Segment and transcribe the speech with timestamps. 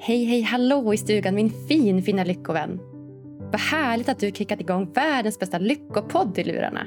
[0.00, 2.80] Hej, hej, hallå i stugan min fin, fina lyckovän.
[3.38, 6.86] Vad härligt att du kickat igång världens bästa lyckopodd i lurarna.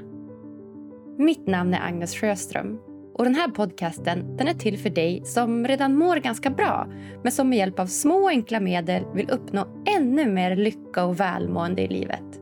[1.17, 2.79] Mitt namn är Agnes Sjöström
[3.13, 6.87] och den här podcasten den är till för dig som redan mår ganska bra
[7.23, 9.67] men som med hjälp av små enkla medel vill uppnå
[9.97, 12.41] ännu mer lycka och välmående i livet.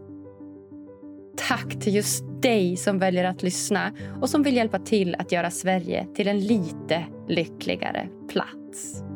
[1.47, 3.91] Tack till just dig som väljer att lyssna
[4.21, 9.08] och som vill hjälpa till att göra Sverige till en lite lyckligare plats.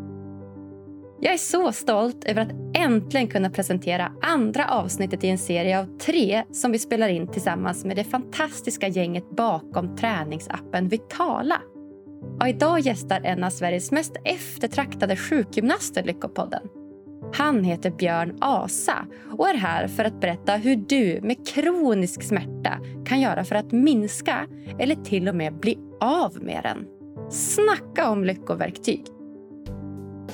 [1.26, 5.98] Jag är så stolt över att äntligen kunna presentera andra avsnittet i en serie av
[5.98, 11.62] tre som vi spelar in tillsammans med det fantastiska gänget bakom träningsappen Vitala.
[12.42, 16.68] Och idag gästar en av Sveriges mest eftertraktade sjukgymnaster Lyckopodden.
[17.34, 19.06] Han heter Björn Asa
[19.38, 23.72] och är här för att berätta hur du med kronisk smärta kan göra för att
[23.72, 24.48] minska
[24.80, 26.88] eller till och med bli av med den.
[27.32, 29.04] Snacka om lyckoverktyg!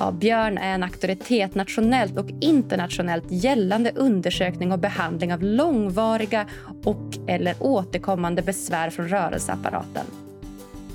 [0.00, 6.46] Ja, Björn är en auktoritet nationellt och internationellt gällande undersökning och behandling av långvariga
[6.84, 10.06] och eller återkommande besvär från rörelseapparaten.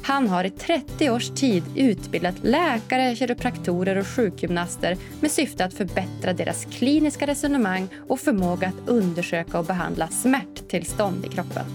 [0.04, 6.34] Han har i 30 års tid utbildat läkare, kiropraktorer och sjukgymnaster med syfte att förbättra
[6.34, 11.66] deras kliniska resonemang och förmåga att undersöka och behandla smärttillstånd i kroppen.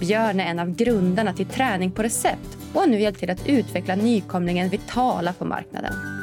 [0.00, 3.48] Björn är en av grundarna till träning på recept och har nu hjälpt till att
[3.48, 6.13] utveckla nykomlingen Vitala på marknaden.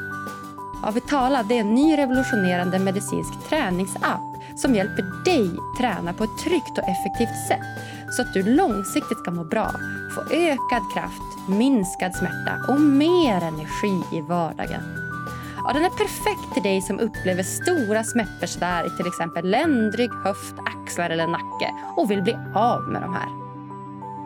[0.84, 4.22] Ja, Vitala det är en ny revolutionerande medicinsk träningsapp
[4.56, 7.68] som hjälper dig träna på ett tryggt och effektivt sätt
[8.12, 9.72] så att du långsiktigt ska må bra,
[10.16, 14.82] få ökad kraft, minskad smärta och mer energi i vardagen.
[15.64, 20.56] Ja, den är perfekt till dig som upplever stora smärtbesvär i till exempel ländrygg, höft,
[20.66, 23.41] axlar eller nacke och vill bli av med de här.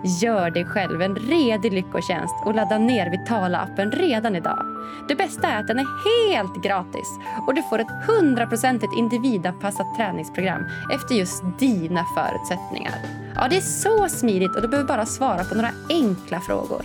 [0.06, 4.66] Gör dig själv en redig lyckotjänst och ladda ner Vitala-appen redan idag.
[5.08, 10.66] Det bästa är att den är helt gratis och du får ett hundraprocentigt individanpassat träningsprogram
[10.94, 12.94] efter just dina förutsättningar.
[13.36, 16.82] Ja, det är så smidigt och du behöver bara svara på några enkla frågor.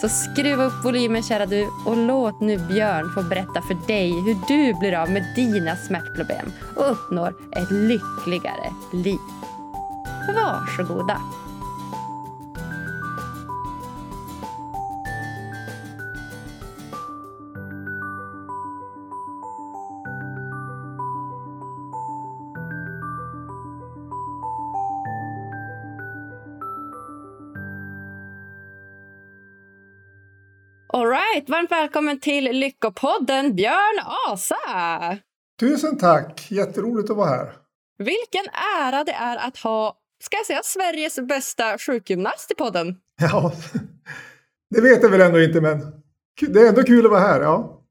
[0.00, 4.36] Så skruva upp volymen kära du och låt nu Björn få berätta för dig hur
[4.48, 9.18] du blir av med dina smärtproblem och uppnår ett lyckligare liv.
[10.34, 11.20] Varsågoda.
[30.94, 34.56] All right, varmt välkommen till Lyckopodden Björn Asa.
[35.60, 37.52] Tusen tack, jätteroligt att vara här.
[37.98, 38.44] Vilken
[38.80, 42.96] ära det är att ha, ska jag säga, Sveriges bästa sjukgymnast i podden.
[43.20, 43.52] Ja,
[44.70, 45.80] det vet jag väl ändå inte, men
[46.48, 47.40] det är ändå kul att vara här.
[47.40, 47.82] Ja,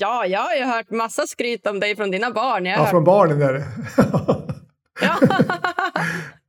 [0.00, 2.66] ja jag har ju hört massa skryt om dig från dina barn.
[2.66, 2.90] ja, hört...
[2.90, 3.64] från barnen är det.
[5.00, 5.20] ja.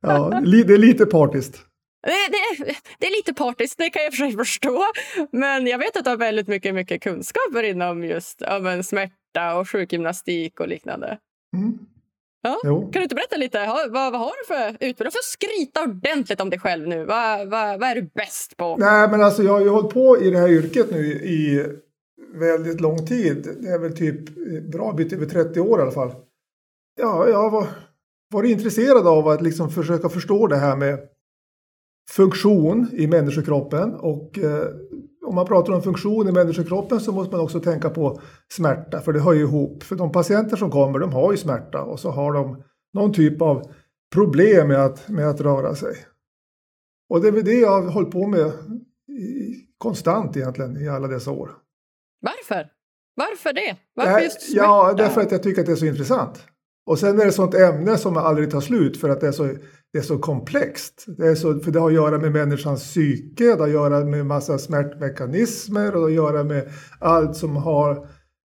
[0.00, 1.62] ja, det är lite partiskt.
[2.06, 4.84] Det, det, det, är lite partiskt, det kan jag för sig förstå.
[5.30, 9.70] Men jag vet att du har väldigt mycket, mycket kunskaper inom just ja, smärta och
[9.70, 11.18] sjukgymnastik och liknande.
[11.56, 11.78] Mm.
[12.42, 12.58] Ja.
[12.62, 13.66] Kan du inte berätta lite?
[13.66, 14.94] Vad, vad har du för utbildning?
[14.98, 17.04] Du får skryta ordentligt om dig själv nu.
[17.04, 18.76] Vad, vad, vad är du bäst på?
[18.76, 21.66] Nej, men alltså, jag har ju hållit på i det här yrket nu i
[22.34, 23.48] väldigt lång tid.
[23.60, 24.20] Det är väl typ
[24.72, 26.14] bra bit över 30 år i alla fall.
[27.00, 27.66] Ja, jag har
[28.32, 30.98] varit intresserad av att liksom försöka förstå det här med
[32.10, 34.68] funktion i människokroppen och eh,
[35.26, 39.12] om man pratar om funktion i människokroppen så måste man också tänka på smärta för
[39.12, 39.82] det hör ju ihop.
[39.82, 42.62] För de patienter som kommer de har ju smärta och så har de
[42.92, 43.72] någon typ av
[44.12, 45.96] problem med att, med att röra sig.
[47.08, 48.46] Och det är väl det jag har hållit på med
[49.08, 51.50] i, konstant egentligen i alla dessa år.
[52.20, 52.70] Varför?
[53.14, 53.76] Varför det?
[53.94, 54.66] Varför just smärta?
[54.66, 56.46] Ja, därför att jag tycker att det är så intressant.
[56.86, 59.32] Och sen är det ett sånt ämne som aldrig tar slut för att det är
[59.32, 59.54] så,
[59.92, 61.04] det är så komplext.
[61.18, 64.04] Det är så, för det har att göra med människans psyke, det har att göra
[64.04, 66.68] med massa smärtmekanismer och det har att göra med
[67.00, 68.08] allt som har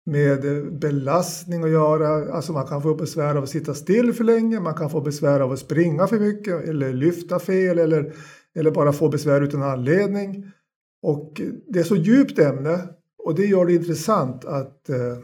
[0.07, 0.41] med
[0.79, 2.35] belastning att göra.
[2.35, 5.41] Alltså man kan få besvär av att sitta still för länge, man kan få besvär
[5.41, 8.15] av att springa för mycket eller lyfta fel eller,
[8.55, 10.51] eller bara få besvär utan anledning.
[11.03, 12.89] Och det är så djupt ämne
[13.25, 15.19] och det gör det intressant att eh,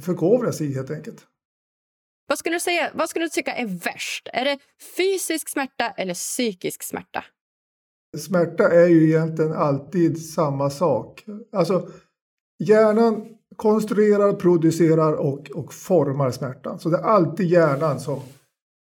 [0.00, 1.26] förkovra sig helt enkelt.
[2.26, 4.28] Vad skulle, du säga, vad skulle du tycka är värst?
[4.32, 4.58] Är det
[4.96, 7.24] fysisk smärta eller psykisk smärta?
[8.18, 11.24] Smärta är ju egentligen alltid samma sak.
[11.52, 11.88] Alltså,
[12.58, 16.78] hjärnan konstruerar, producerar och, och formar smärtan.
[16.78, 18.20] Så det är alltid hjärnan som,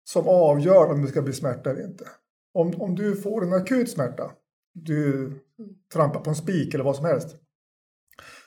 [0.04, 2.04] som avgör om det ska bli smärta eller inte.
[2.54, 4.30] Om, om du får en akut smärta,
[4.74, 5.32] du
[5.92, 7.36] trampar på en spik eller vad som helst,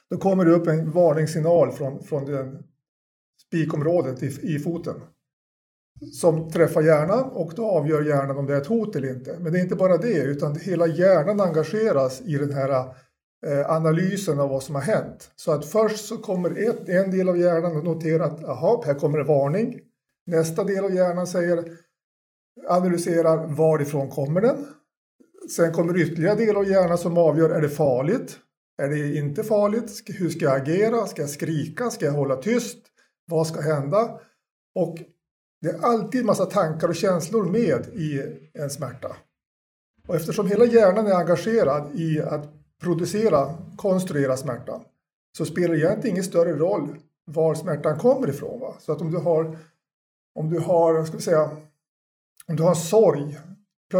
[0.10, 2.64] då kommer det upp en varningssignal från, från den
[3.54, 4.96] spikområdet i, i foten
[6.12, 9.38] som träffar hjärnan och då avgör hjärnan om det är ett hot eller inte.
[9.40, 12.70] Men det är inte bara det, utan hela hjärnan engageras i den här
[13.46, 15.32] eh, analysen av vad som har hänt.
[15.36, 18.94] Så att först så kommer ett, en del av hjärnan att notera att aha, här
[18.94, 19.80] kommer en varning.
[20.26, 21.64] Nästa del av hjärnan säger,
[22.68, 24.66] analyserar varifrån kommer den?
[25.56, 28.38] Sen kommer ytterligare del av hjärnan som avgör, är det farligt?
[28.78, 30.02] Är det inte farligt?
[30.06, 31.06] Hur ska jag agera?
[31.06, 31.90] Ska jag skrika?
[31.90, 32.93] Ska jag hålla tyst?
[33.25, 34.20] Vad ska hända?
[34.75, 34.98] Och
[35.62, 38.22] det är alltid en massa tankar och känslor med i
[38.54, 39.16] en smärta.
[40.08, 42.50] Och eftersom hela hjärnan är engagerad i att
[42.81, 44.81] producera, konstruera smärtan
[45.38, 48.60] så spelar det egentligen ingen större roll var smärtan kommer ifrån.
[48.60, 48.75] Va?
[48.80, 49.58] Så att om du har,
[50.36, 51.50] om du har, ska vi säga,
[52.48, 53.40] om du har sorg,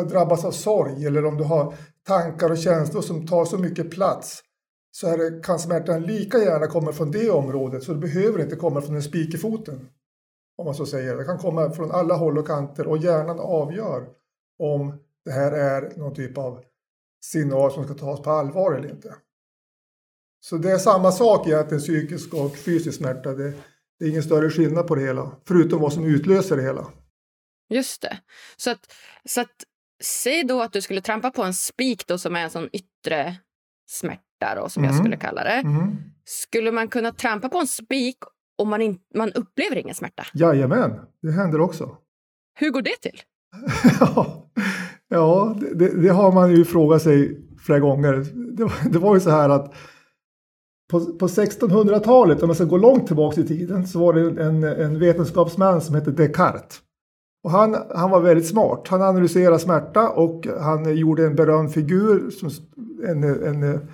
[0.10, 4.44] drabbas av sorg eller om du har tankar och känslor som tar så mycket plats
[4.96, 8.56] så är det, kan smärtan lika gärna komma från det området så det behöver inte
[8.56, 9.90] komma från en spik i foten.
[10.58, 11.18] Om man så säger.
[11.18, 14.08] Det kan komma från alla håll och kanter och hjärnan avgör
[14.60, 14.94] om
[15.26, 16.64] det här är någon typ av
[17.24, 19.16] signal som ska tas på allvar eller inte.
[20.40, 23.34] Så det är samma sak egentligen, psykisk och fysisk smärta.
[23.34, 23.54] Det,
[24.00, 26.88] det är ingen större skillnad på det hela, förutom vad som utlöser det hela.
[27.70, 28.20] Just det.
[28.58, 28.94] Så att,
[29.26, 29.64] så att
[30.04, 33.38] säg då att du skulle trampa på en spik då som är en sån yttre
[34.44, 34.96] smärta då, som mm.
[34.96, 35.62] jag skulle kalla det.
[35.66, 35.96] Mm.
[36.26, 38.18] Skulle man kunna trampa på en spik
[38.58, 40.24] och man, in, man upplever ingen smärta?
[40.34, 41.98] Jajamän, det händer också.
[42.60, 43.22] Hur går det till?
[45.10, 48.14] ja, det, det, har man ju frågat sig flera gånger.
[48.58, 49.74] Det, det var ju så här att
[50.92, 54.64] på, på 1600-talet, om man ska gå långt tillbaka i tiden, så var det en,
[54.64, 56.80] en vetenskapsman som hette Descartes.
[57.44, 58.88] Och han, han var väldigt smart.
[58.88, 62.50] Han analyserade smärta och han gjorde en berömd figur, som,
[63.08, 63.88] en, en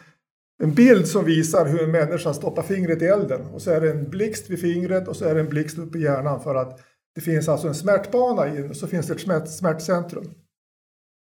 [0.64, 3.42] en bild som visar hur en människa stoppar fingret i elden.
[3.46, 5.96] Och så är det en blixt vid fingret och så är det en blixt upp
[5.96, 6.80] i hjärnan för att
[7.16, 10.34] det finns alltså en smärtbana i och så finns det ett smärt, smärtcentrum.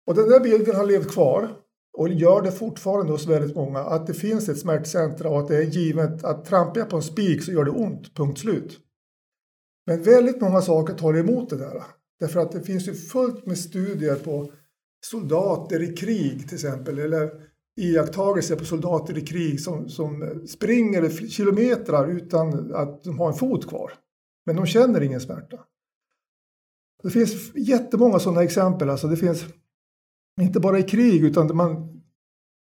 [0.08, 1.50] Och den där bilden har levt kvar
[1.98, 5.58] och gör det fortfarande hos väldigt många att det finns ett smärtcentrum och att det
[5.58, 8.80] är givet att trampar jag på en spik så gör det ont, punkt slut.
[9.86, 11.84] Men väldigt många saker tar emot det där.
[12.20, 14.52] Därför att det finns ju fullt med studier på
[15.06, 17.32] soldater i krig till exempel eller
[17.76, 23.68] iakttagelser på soldater i krig som, som springer kilometrar utan att de har en fot
[23.68, 23.94] kvar.
[24.46, 25.60] Men de känner ingen smärta.
[27.04, 28.90] Det finns jättemånga sådana exempel.
[28.90, 29.46] Alltså det finns
[30.42, 32.02] inte bara i krig utan man,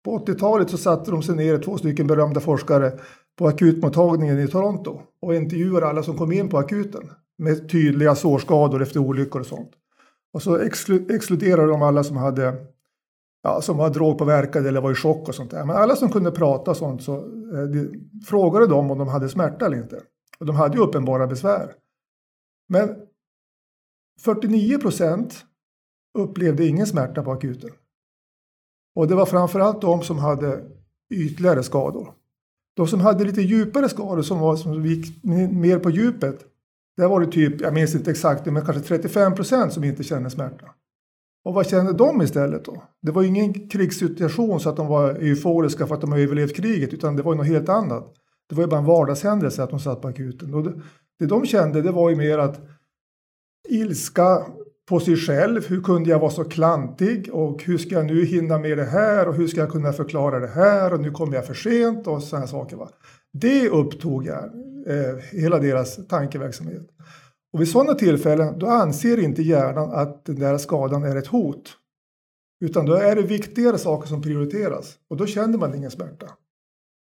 [0.05, 2.99] på 80-talet så satte de sig ner, två stycken berömda forskare,
[3.37, 8.81] på akutmottagningen i Toronto och intervjuade alla som kom in på akuten med tydliga sårskador
[8.81, 9.71] efter olyckor och sånt.
[10.33, 10.57] Och så
[11.09, 12.65] exkluderade de alla som hade
[13.45, 15.65] ja, som var drogpåverkade eller var i chock och sånt där.
[15.65, 19.29] Men alla som kunde prata och sånt så eh, de, frågade de om de hade
[19.29, 20.01] smärta eller inte.
[20.39, 21.73] Och de hade ju uppenbara besvär.
[22.69, 22.95] Men
[24.21, 25.45] 49 procent
[26.17, 27.69] upplevde ingen smärta på akuten.
[28.95, 30.63] Och det var framförallt de som hade
[31.13, 32.13] ytligare skador.
[32.75, 36.45] De som hade lite djupare skador som, var, som gick mer på djupet.
[36.97, 40.29] Där var det typ, jag minns inte exakt, men kanske 35 procent som inte kände
[40.29, 40.74] smärta.
[41.45, 42.83] Och vad kände de istället då?
[43.01, 46.55] Det var ju ingen krigssituation så att de var euforiska för att de har överlevt
[46.55, 48.13] kriget utan det var ju något helt annat.
[48.49, 50.53] Det var ju bara en vardagshändelse att de satt på akuten.
[50.53, 50.73] Och det,
[51.19, 52.61] det de kände det var ju mer att
[53.69, 54.45] ilska
[54.89, 55.67] på sig själv.
[55.67, 59.27] Hur kunde jag vara så klantig och hur ska jag nu hinna med det här
[59.27, 62.23] och hur ska jag kunna förklara det här och nu kommer jag för sent och
[62.23, 62.77] sådana saker.
[62.77, 62.89] Va?
[63.33, 64.43] Det upptog jag,
[64.87, 66.87] eh, hela deras tankeverksamhet.
[67.55, 71.77] Och vid sådana tillfällen då anser inte hjärnan att den där skadan är ett hot.
[72.65, 76.29] Utan då är det viktigare saker som prioriteras och då känner man ingen smärta.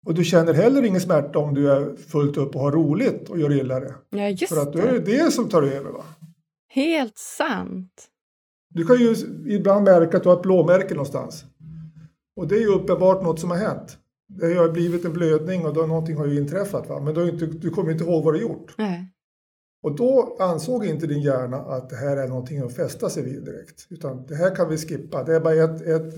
[0.07, 3.39] Och du känner heller ingen smärta om du är fullt upp och har roligt och
[3.39, 3.95] gör illa det.
[4.11, 5.91] Ja, just För att då är det det som tar över.
[5.91, 6.05] Va?
[6.69, 8.09] Helt sant.
[8.71, 11.45] Du kan ju ibland märka att du har ett blåmärke någonstans.
[12.37, 13.99] Och det är ju uppenbart något som har hänt.
[14.29, 16.89] Det har blivit en blödning och då någonting har ju inträffat.
[16.89, 17.01] Va?
[17.01, 18.75] Men du, inte, du kommer inte ihåg vad du gjort.
[18.79, 19.12] Nej.
[19.83, 23.45] Och då ansåg inte din hjärna att det här är någonting att fästa sig vid
[23.45, 23.87] direkt.
[23.91, 25.25] Utan det här kan vi skippa.
[25.25, 26.15] Det är bara ett, ett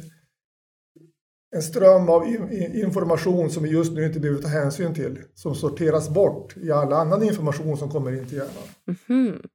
[1.54, 2.26] en ström av
[2.75, 5.18] information som vi just nu inte behöver ta hänsyn till.
[5.35, 8.52] Som sorteras bort i all annan information som kommer in till hjärnan.
[8.87, 9.47] Mm -hmm.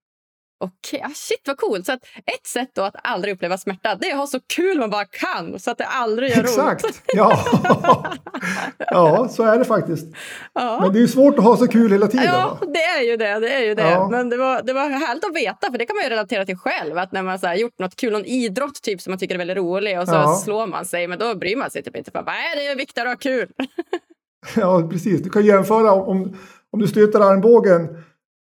[0.61, 1.11] Okej, okay.
[1.11, 1.85] ah, shit vad coolt.
[1.85, 4.79] Så att ett sätt då att aldrig uppleva smärta det är att ha så kul
[4.79, 6.85] man bara kan så att det aldrig gör Exakt.
[6.85, 7.01] ont.
[7.07, 7.43] ja.
[8.77, 10.05] ja, så är det faktiskt.
[10.53, 10.79] Ja.
[10.81, 12.25] Men det är svårt att ha så kul hela tiden.
[12.25, 12.67] Ja, va?
[12.73, 13.39] det är ju det.
[13.39, 13.89] det, är ju det.
[13.89, 14.09] Ja.
[14.09, 16.57] Men det var, det var härligt att veta för det kan man ju relatera till
[16.57, 16.97] själv.
[16.97, 19.37] Att när man så här, gjort något kul, någon idrott typ som man tycker är
[19.39, 20.35] väldigt rolig och så ja.
[20.35, 22.11] slår man sig men då bryr man sig typ inte.
[22.11, 23.49] För, Nej, det är viktigare att ha kul.
[24.55, 25.21] Ja, precis.
[25.21, 26.37] Du kan jämföra om,
[26.71, 28.03] om du stöter armbågen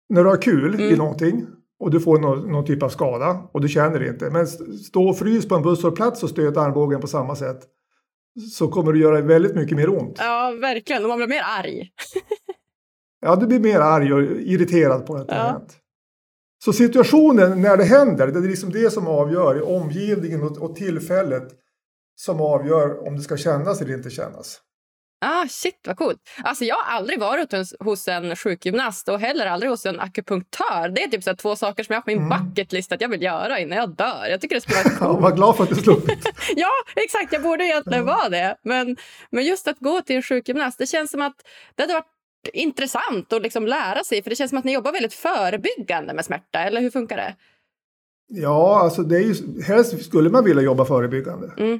[0.09, 0.93] när du har kul mm.
[0.93, 1.47] i någonting
[1.79, 4.29] och du får någon, någon, typ av skada och du känner det inte.
[4.29, 7.59] Men stå och frys på en busshållplats och stöta armbågen på samma sätt
[8.51, 10.15] så kommer det göra väldigt mycket mer ont.
[10.17, 11.03] Ja, verkligen.
[11.03, 11.89] Och man blir mer arg.
[13.21, 15.41] ja, du blir mer arg och irriterad på att det ja.
[15.41, 15.77] hänt.
[16.63, 21.47] Så situationen när det händer, det är liksom det som avgör omgivningen och, och tillfället
[22.15, 24.61] som avgör om det ska kännas eller inte kännas.
[25.19, 26.19] Ah, shit, vad coolt.
[26.43, 30.89] Alltså, jag har aldrig varit hos en sjukgymnast och heller aldrig hos en akupunktör.
[30.89, 32.47] Det är typ så två saker som jag har på min mm.
[32.47, 34.27] bucketlist att jag vill göra innan jag dör.
[34.29, 35.21] Jag tycker det skulle vara coolt.
[35.21, 36.29] Var glad för att du sluppit.
[36.55, 37.33] ja, exakt.
[37.33, 38.15] Jag borde egentligen mm.
[38.15, 38.57] vara det.
[38.61, 38.97] Men,
[39.29, 41.35] men just att gå till en sjukgymnast, det känns som att
[41.75, 42.07] det hade varit
[42.53, 44.23] intressant att liksom lära sig.
[44.23, 46.59] För det känns som att ni jobbar väldigt förebyggande med smärta.
[46.59, 47.35] Eller hur funkar det?
[48.27, 51.51] Ja, alltså det är ju, helst skulle man vilja jobba förebyggande.
[51.57, 51.79] Mm.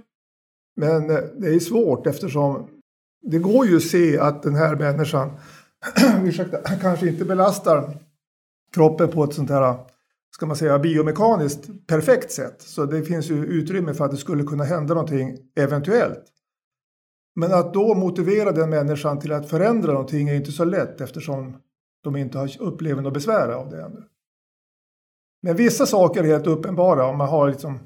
[0.76, 2.70] Men eh, det är svårt eftersom
[3.22, 5.32] det går ju att se att den här människan
[6.24, 7.98] ursäkta, kanske inte belastar
[8.74, 9.78] kroppen på ett sånt här
[10.36, 12.62] ska man säga, biomekaniskt perfekt sätt.
[12.62, 16.24] Så det finns ju utrymme för att det skulle kunna hända någonting eventuellt.
[17.36, 21.58] Men att då motivera den människan till att förändra någonting är inte så lätt eftersom
[22.04, 24.04] de inte har upplevt något besvär av det ännu.
[25.42, 27.80] Men vissa saker är helt uppenbara om man har liksom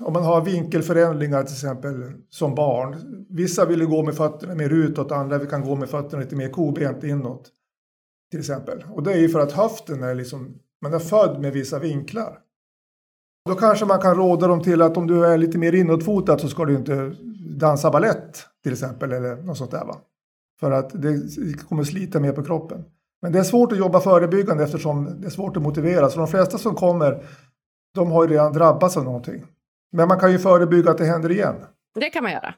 [0.00, 3.26] om man har vinkelförändringar till exempel som barn.
[3.28, 7.04] Vissa vill gå med fötterna mer utåt, andra kan gå med fötterna lite mer kobent
[7.04, 7.50] inåt.
[8.30, 8.84] Till exempel.
[8.88, 12.38] Och det är ju för att höften är liksom, man är född med vissa vinklar.
[13.48, 16.48] Då kanske man kan råda dem till att om du är lite mer inåtfotad så
[16.48, 17.16] ska du inte
[17.58, 19.84] dansa ballett till exempel eller något sånt där.
[19.84, 19.96] Va?
[20.60, 21.18] För att det
[21.68, 22.84] kommer slita mer på kroppen.
[23.22, 26.10] Men det är svårt att jobba förebyggande eftersom det är svårt att motivera.
[26.10, 27.24] Så de flesta som kommer,
[27.94, 29.44] de har ju redan drabbats av någonting.
[29.92, 31.54] Men man kan ju förebygga att det händer igen.
[31.94, 32.54] Det kan man göra.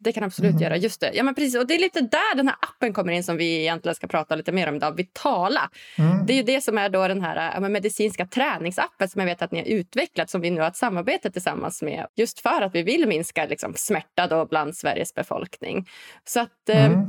[0.00, 0.62] Det kan absolut mm.
[0.62, 0.76] göra.
[0.76, 1.10] Just det.
[1.14, 1.56] Ja, men precis.
[1.56, 4.34] Och det är lite där den här appen kommer in som vi egentligen ska prata
[4.34, 4.96] lite mer om idag.
[4.96, 5.70] Vitala.
[5.98, 6.26] Mm.
[6.26, 9.42] Det är ju det som är då den här ja, medicinska träningsappen som jag vet
[9.42, 12.74] att ni har utvecklat som vi nu har ett samarbete tillsammans med just för att
[12.74, 15.88] vi vill minska liksom, smärta då bland Sveriges befolkning.
[16.24, 16.98] Så att, eh, mm.
[17.00, 17.08] eh,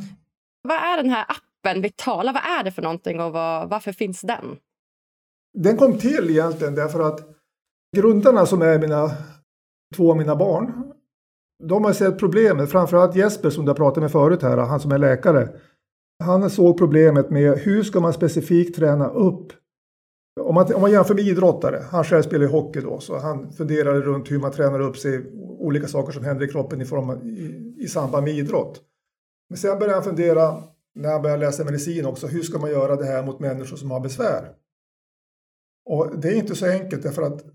[0.61, 2.31] vad är den här appen Vitala?
[2.31, 4.57] Vad är det för någonting och vad, varför finns den?
[5.53, 7.19] Den kom till egentligen därför att
[7.95, 9.11] grundarna som är mina
[9.95, 10.93] två av mina barn.
[11.63, 14.91] De har sett problemet, framförallt Jesper som du har pratat med förut här, han som
[14.91, 15.49] är läkare.
[16.23, 19.53] Han såg problemet med hur ska man specifikt träna upp
[20.39, 23.51] om man, om man jämför med idrottare, han själv spelar ju hockey då, så han
[23.51, 25.25] funderade runt hur man tränar upp sig,
[25.59, 28.81] olika saker som händer i kroppen i, form av, i, i samband med idrott.
[29.49, 30.63] Men sen började han fundera,
[30.95, 33.91] när han började läsa medicin också, hur ska man göra det här mot människor som
[33.91, 34.53] har besvär?
[35.89, 37.45] Och det är inte så enkelt därför att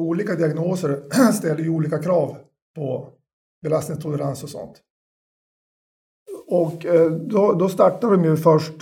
[0.00, 1.02] olika diagnoser
[1.32, 2.36] ställer ju olika krav
[2.76, 3.12] på
[3.62, 4.82] belastningstolerans och sånt.
[6.46, 8.72] Och eh, då, då startade de ju först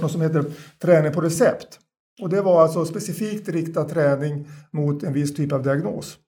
[0.00, 0.44] något som heter
[0.78, 1.78] träning på recept.
[2.22, 6.18] Och det var alltså specifikt riktad träning mot en viss typ av diagnos.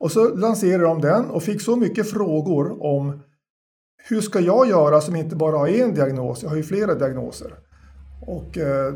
[0.00, 3.20] Och så lanserade de den och fick så mycket frågor om
[4.08, 7.54] hur ska jag göra som inte bara har en diagnos, jag har ju flera diagnoser.
[8.26, 8.94] Och eh,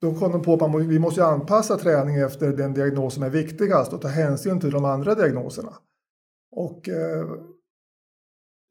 [0.00, 3.92] då kom de på att vi måste anpassa träningen efter den diagnos som är viktigast
[3.92, 5.72] och ta hänsyn till de andra diagnoserna.
[6.56, 7.26] Och eh,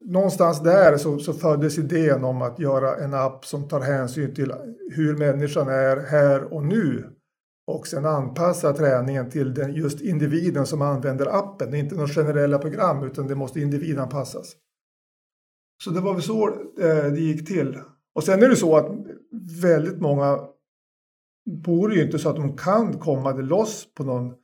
[0.04, 4.52] någonstans där så, så föddes idén om att göra en app som tar hänsyn till
[4.90, 7.16] hur människan är här och nu
[7.66, 11.70] och sen anpassa träningen till den just individen som använder appen.
[11.70, 14.56] Det är inte några generella program utan det måste individanpassas.
[15.84, 16.48] Så det var väl så
[16.80, 17.78] eh, det gick till.
[18.14, 18.86] Och sen är det så att
[19.62, 20.38] väldigt många
[21.46, 24.34] bor ju inte så att de kan komma loss på någon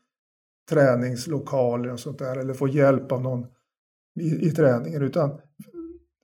[0.71, 3.47] träningslokal eller sånt där eller få hjälp av någon
[4.21, 5.41] i, i träningen utan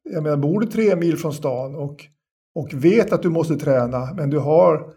[0.02, 2.06] jag menar, bor du tre mil från stan och,
[2.54, 4.94] och vet att du måste träna men du har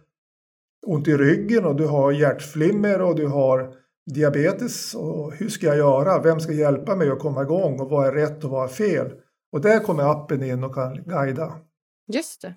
[0.87, 3.73] ont i ryggen och du har hjärtflimmer och du har
[4.13, 6.21] diabetes och hur ska jag göra?
[6.21, 9.11] Vem ska hjälpa mig att komma igång och vad är rätt och vad är fel?
[9.51, 11.53] Och där kommer appen in och kan guida.
[12.13, 12.55] Just det.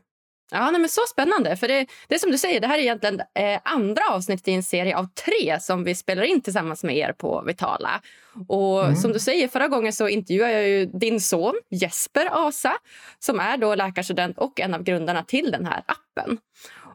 [0.51, 1.57] Ja, nej, men Så spännande.
[1.57, 4.53] För det, det är som du säger, det här är egentligen eh, andra avsnittet i
[4.53, 8.01] en serie av tre som vi spelar in tillsammans med er på Vitala.
[8.49, 8.97] Och mm.
[8.97, 12.73] som du säger, förra gången så intervjuade jag ju din son Jesper Asa
[13.19, 16.39] som är då läkarstudent och en av grundarna till den här appen.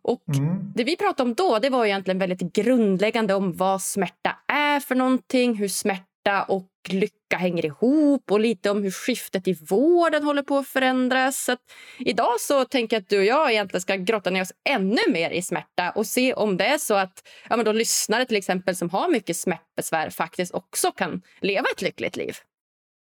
[0.01, 0.73] Och mm.
[0.75, 4.95] Det vi pratade om då det var egentligen väldigt grundläggande om vad smärta är för
[4.95, 10.23] någonting, hur smärta smärta och lycka hänger ihop och lite om hur skiftet i vården
[10.23, 11.43] håller på att förändras.
[11.43, 11.59] Så att
[11.99, 15.29] idag så tänker jag att du och jag egentligen ska grotta ner oss ännu mer
[15.29, 18.75] i smärta och se om det är så att ja, men då lyssnare till exempel
[18.75, 22.35] som har mycket smärtbesvär faktiskt också kan leva ett lyckligt liv.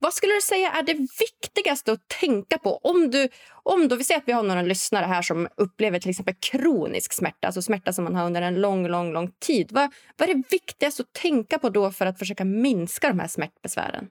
[0.01, 2.77] Vad skulle du säga är det viktigaste att tänka på?
[2.77, 3.29] Om du,
[3.63, 7.13] om du vi säga att vi har några lyssnare här som upplever till exempel kronisk
[7.13, 9.69] smärta, alltså smärta som man har under en lång, lång, lång tid.
[9.73, 13.29] Vad, vad är det viktigaste att tänka på då för att försöka minska de här
[13.29, 14.07] smärtbesvären?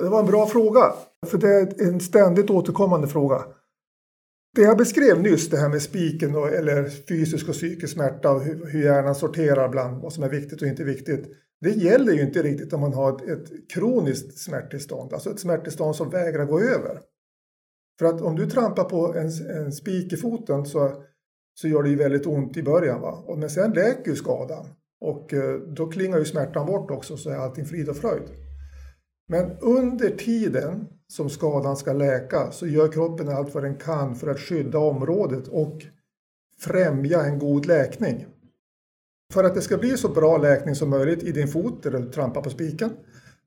[0.00, 0.92] Det var en bra fråga,
[1.26, 3.44] för det är en ständigt återkommande fråga.
[4.54, 8.42] Det jag beskrev nyss, det här med spiken och, eller fysisk och psykisk smärta och
[8.42, 11.26] hur, hur hjärnan sorterar bland vad som är viktigt och inte viktigt.
[11.66, 15.96] Det gäller ju inte riktigt om man har ett, ett kroniskt smärttillstånd, alltså ett smärttillstånd
[15.96, 17.00] som vägrar gå över.
[17.98, 21.02] För att om du trampar på en, en spik i foten så,
[21.54, 23.00] så gör det ju väldigt ont i början.
[23.00, 23.36] Va?
[23.36, 24.66] Men sen läker ju skadan
[25.00, 28.28] och eh, då klingar ju smärtan bort också så är allting frid och fröjd.
[29.28, 34.28] Men under tiden som skadan ska läka så gör kroppen allt vad den kan för
[34.28, 35.82] att skydda området och
[36.60, 38.26] främja en god läkning.
[39.32, 42.10] För att det ska bli så bra läkning som möjligt i din fot där du
[42.10, 42.90] trampar på spiken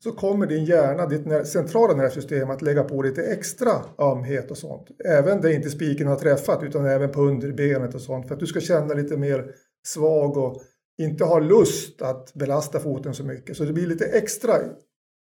[0.03, 4.87] så kommer din hjärna, ditt centrala nervsystem, att lägga på lite extra ömhet och sånt.
[5.05, 8.47] Även där inte spiken har träffat utan även på underbenet och sånt för att du
[8.47, 9.51] ska känna lite mer
[9.87, 10.61] svag och
[11.01, 13.57] inte ha lust att belasta foten så mycket.
[13.57, 14.53] Så det blir lite extra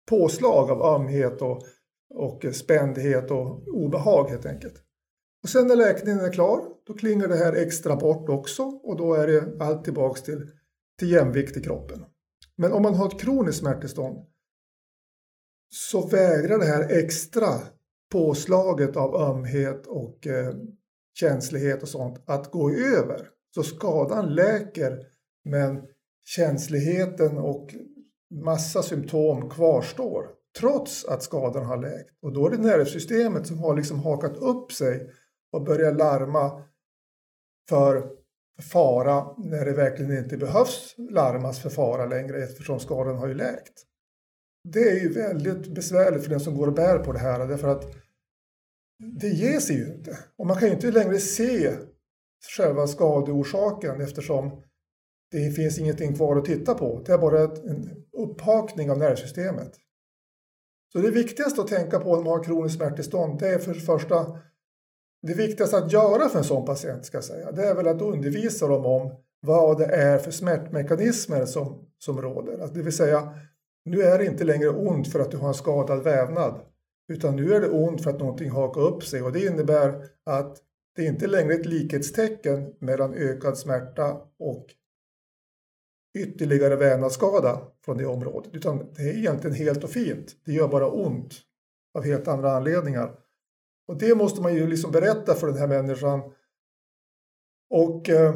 [0.10, 1.62] påslag av ömhet och,
[2.16, 4.74] och spändhet och obehag helt enkelt.
[5.48, 9.14] Och sen när läkningen är klar, då klingar det här extra bort också och då
[9.14, 10.50] är det allt tillbaks till,
[11.00, 12.06] till jämvikt i kroppen.
[12.56, 14.26] Men om man har ett kroniskt smärttillstånd
[15.70, 17.48] så vägrar det här extra
[18.12, 20.54] påslaget av ömhet och eh,
[21.20, 23.30] känslighet och sånt att gå över.
[23.56, 25.00] Så skadan läker
[25.46, 25.84] men
[26.26, 27.76] känsligheten och
[28.44, 30.28] massa symptom kvarstår
[30.60, 32.10] trots att skadan har läkt.
[32.22, 35.10] Och då är det nervsystemet som har liksom hakat upp sig
[35.52, 36.64] och börjar larma
[37.70, 38.18] för
[38.72, 43.84] fara när det verkligen inte behövs larmas för fara längre eftersom skadan har ju läkt.
[44.74, 47.68] Det är ju väldigt besvärligt för den som går och bär på det här därför
[47.68, 47.84] att
[49.22, 50.18] det ger sig ju inte.
[50.38, 51.74] Och man kan ju inte längre se
[52.58, 54.64] själva skadeorsaken eftersom
[55.32, 57.04] det finns ingenting kvar att titta på.
[57.06, 59.72] Det är bara en upphakning av nervsystemet.
[60.94, 63.80] Så det viktigaste att tänka på när man har kroniskt smärttillstånd det är för det
[63.80, 64.40] första
[65.22, 68.02] det viktigaste att göra för en sån patient ska jag säga, det är väl att
[68.02, 72.54] undervisa dem om vad det är för smärtmekanismer som, som råder.
[72.54, 73.34] Alltså det vill säga,
[73.86, 76.60] nu är det inte längre ont för att du har en skadad vävnad,
[77.14, 80.58] utan nu är det ont för att någonting hakar upp sig och det innebär att
[80.96, 84.66] det inte längre är ett likhetstecken mellan ökad smärta och
[86.18, 90.36] ytterligare vävnadsskada från det området, utan det är egentligen helt och fint.
[90.46, 91.34] Det gör bara ont
[91.98, 93.12] av helt andra anledningar.
[93.88, 96.22] Och det måste man ju liksom berätta för den här människan.
[97.70, 98.36] Och eh,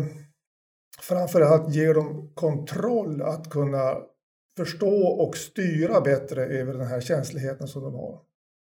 [0.99, 3.97] framförallt ge dem kontroll att kunna
[4.57, 8.21] förstå och styra bättre över den här känsligheten som de har.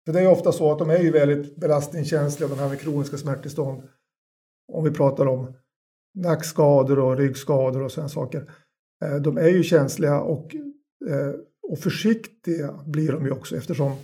[0.06, 3.18] För det är ofta så att de är ju väldigt belastningskänsliga, de här med kroniska
[3.18, 3.84] smärttillstånd.
[4.74, 5.54] Om vi pratar om
[6.14, 8.52] nackskador och ryggskador och sådana saker.
[9.06, 10.56] Eh, de är ju känsliga och,
[11.10, 11.34] eh,
[11.72, 13.96] och försiktiga blir de ju också eftersom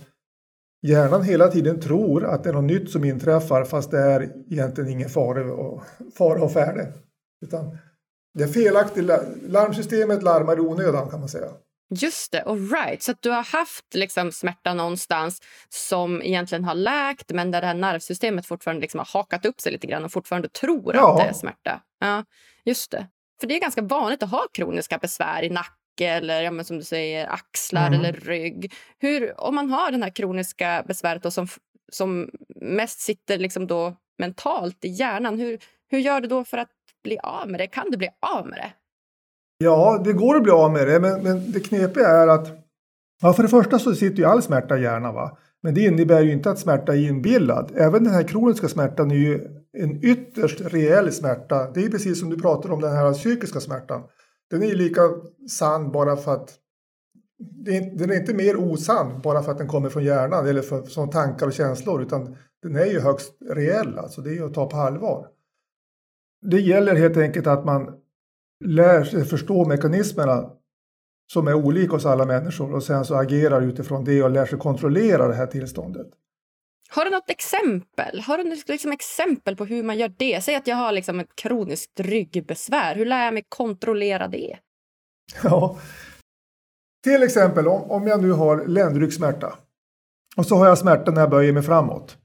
[0.82, 4.90] hjärnan hela tiden tror att det är något nytt som inträffar fast det är egentligen
[4.90, 5.82] ingen fara och,
[6.18, 6.92] fara och färde.
[7.46, 7.78] Utan
[8.34, 9.04] det är felaktigt.
[9.48, 11.48] Larmsystemet larmar i onödan kan man säga.
[11.94, 13.02] Just det, all right.
[13.02, 17.74] Så du har haft liksom smärta någonstans som egentligen har läkt men där det här
[17.74, 21.12] nervsystemet fortfarande liksom har hakat upp sig lite grann och fortfarande tror ja.
[21.12, 21.80] att det är smärta.
[22.00, 22.24] Ja,
[22.64, 23.06] just det.
[23.40, 25.50] För det är ganska vanligt att ha kroniska besvär i
[26.00, 28.00] nacken eller ja, som du säger, axlar mm.
[28.00, 28.72] eller rygg.
[28.98, 31.46] Hur, om man har den här kroniska besväret då, som,
[31.92, 35.58] som mest sitter liksom då mentalt i hjärnan, hur,
[35.90, 36.70] hur gör du då för att
[37.04, 37.66] bli av med det?
[37.66, 38.72] Kan du bli av med det?
[39.58, 42.48] Ja, det går att bli av med det, men, men det knepiga är att
[43.22, 45.14] ja, för det första så sitter ju all smärta i hjärnan.
[45.14, 45.38] Va?
[45.62, 47.72] Men det innebär ju inte att smärta är inbillad.
[47.76, 49.40] Även den här kroniska smärtan är ju
[49.78, 51.70] en ytterst reell smärta.
[51.70, 54.02] Det är precis som du pratar om den här psykiska smärtan
[54.50, 55.00] den är ju lika
[55.48, 56.56] sann bara för att
[57.92, 61.10] den är inte mer osann bara för att den kommer från hjärnan eller för, som
[61.10, 64.66] tankar och känslor utan den är ju högst reell, alltså det är ju att ta
[64.66, 65.28] på allvar.
[66.42, 68.00] Det gäller helt enkelt att man
[68.64, 70.50] lär sig förstå mekanismerna
[71.32, 74.58] som är olika hos alla människor och sen så agerar utifrån det och lär sig
[74.58, 76.06] kontrollera det här tillståndet.
[76.92, 78.20] Har du något exempel?
[78.20, 80.44] Har du liksom exempel på hur man gör det?
[80.44, 82.94] Säg att jag har liksom ett kroniskt ryggbesvär.
[82.94, 84.58] Hur lär jag mig kontrollera det?
[85.42, 85.78] Ja,
[87.04, 89.54] till exempel om, om jag nu har ländryggsmärta
[90.36, 92.16] och så har jag smärta när jag böjer mig framåt.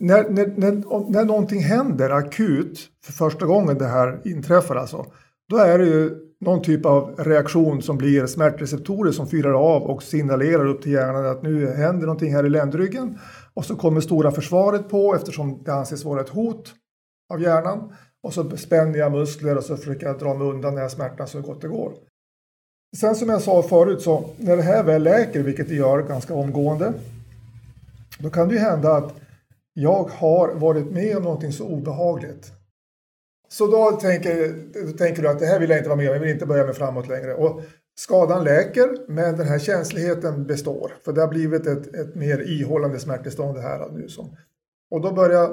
[0.00, 5.06] När, när, när, om, när någonting händer akut för första gången det här inträffar alltså,
[5.48, 10.02] då är det ju någon typ av reaktion som blir smärtreceptorer som fyrar av och
[10.02, 13.18] signalerar upp till hjärnan att nu händer någonting här i ländryggen.
[13.60, 16.74] Och så kommer stora försvaret på eftersom det anses vara ett hot
[17.32, 17.94] av hjärnan.
[18.22, 21.28] Och så spänner jag muskler och så försöker jag dra mig undan den här smärtan
[21.28, 21.92] så gott det går.
[22.96, 26.34] Sen som jag sa förut så när det här väl läker, vilket det gör ganska
[26.34, 26.92] omgående,
[28.18, 29.14] då kan det ju hända att
[29.72, 32.52] jag har varit med om någonting så obehagligt.
[33.48, 34.54] Så då tänker,
[34.86, 36.46] då tänker du att det här vill jag inte vara med om, jag vill inte
[36.46, 37.34] börja med framåt längre.
[37.34, 37.62] Och
[37.98, 40.92] skadan läker, men den här känsligheten består.
[41.04, 44.08] För det har blivit ett, ett mer ihållande smärttillstånd det här nu.
[44.08, 44.36] Som,
[44.90, 45.46] och då börjar,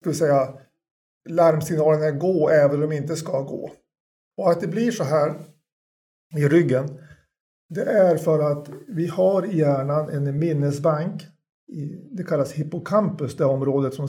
[0.00, 0.58] ska vi säga,
[1.28, 3.72] larmsignalerna gå även om de inte ska gå.
[4.36, 5.34] Och att det blir så här
[6.36, 6.98] i ryggen,
[7.68, 11.26] det är för att vi har i hjärnan en minnesbank.
[12.10, 14.08] Det kallas hippocampus, det området som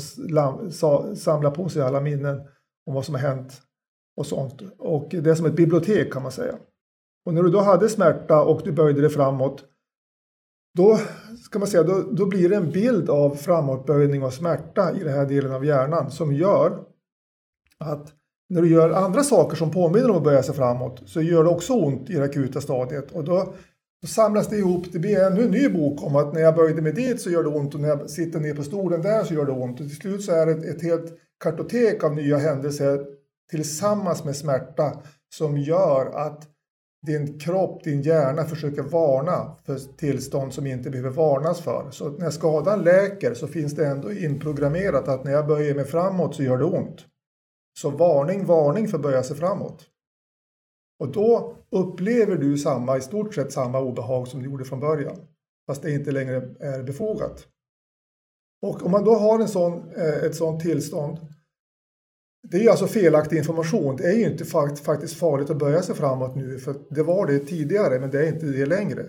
[1.15, 2.41] samlar på sig alla minnen
[2.86, 3.62] om vad som har hänt
[4.17, 4.62] och sånt.
[4.77, 6.55] Och det är som ett bibliotek kan man säga.
[7.27, 9.63] Och när du då hade smärta och du böjde dig framåt,
[10.77, 10.99] då,
[11.45, 15.13] ska man säga, då, då blir det en bild av framåtböjning och smärta i den
[15.13, 16.79] här delen av hjärnan som gör
[17.77, 18.13] att
[18.49, 21.49] när du gör andra saker som påminner om att böja sig framåt så gör det
[21.49, 23.11] också ont i det akuta stadiet.
[23.11, 23.53] Och då,
[24.01, 26.81] då samlas det ihop, det blir ännu en ny bok om att när jag böjde
[26.81, 29.33] mig dit så gör det ont och när jag sitter ner på stolen där så
[29.33, 29.79] gör det ont.
[29.79, 31.13] Och till slut så är det ett, ett helt
[31.43, 33.05] kartotek av nya händelser
[33.51, 36.56] tillsammans med smärta som gör att
[37.05, 41.91] din kropp, din hjärna försöker varna för tillstånd som inte behöver varnas för.
[41.91, 46.36] Så när skadan läker så finns det ändå inprogrammerat att när jag böjer mig framåt
[46.36, 47.05] så gör det ont.
[47.79, 49.86] Så varning, varning för att böja sig framåt.
[50.99, 55.17] Och då upplever du samma, i stort sett samma obehag som du gjorde från början.
[55.67, 57.47] Fast det inte längre är befogat.
[58.62, 61.19] Och om man då har en sån, eh, ett sådant tillstånd
[62.43, 63.95] det är alltså felaktig information.
[63.95, 64.45] Det är ju inte
[64.84, 68.28] faktiskt farligt att böja sig framåt nu för det var det tidigare men det är
[68.28, 69.06] inte det längre.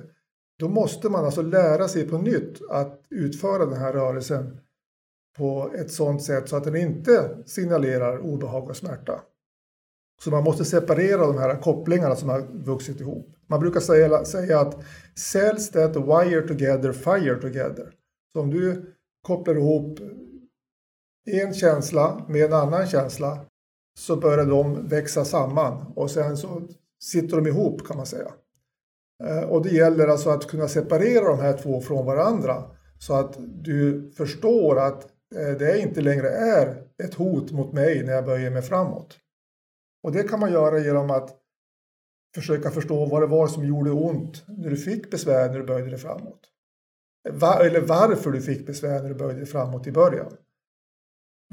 [0.58, 4.60] Då måste man alltså lära sig på nytt att utföra den här rörelsen
[5.36, 9.20] på ett sådant sätt så att den inte signalerar obehag och smärta.
[10.24, 13.36] Så man måste separera de här kopplingarna som har vuxit ihop.
[13.46, 17.92] Man brukar säga, säga att cells that wire together fire together.
[18.32, 19.98] Så om du kopplar ihop
[21.26, 23.46] en känsla med en annan känsla
[23.98, 26.62] så börjar de växa samman och sen så
[27.02, 28.32] sitter de ihop kan man säga.
[29.24, 32.64] Eh, och det gäller alltså att kunna separera de här två från varandra
[32.98, 38.12] så att du förstår att eh, det inte längre är ett hot mot mig när
[38.12, 39.18] jag böjer mig framåt.
[40.02, 41.36] Och det kan man göra genom att
[42.34, 45.90] försöka förstå vad det var som gjorde ont när du fick besvär när du böjde
[45.90, 46.40] dig framåt.
[47.60, 50.32] Eller varför du fick besvär när du böjde dig framåt i början.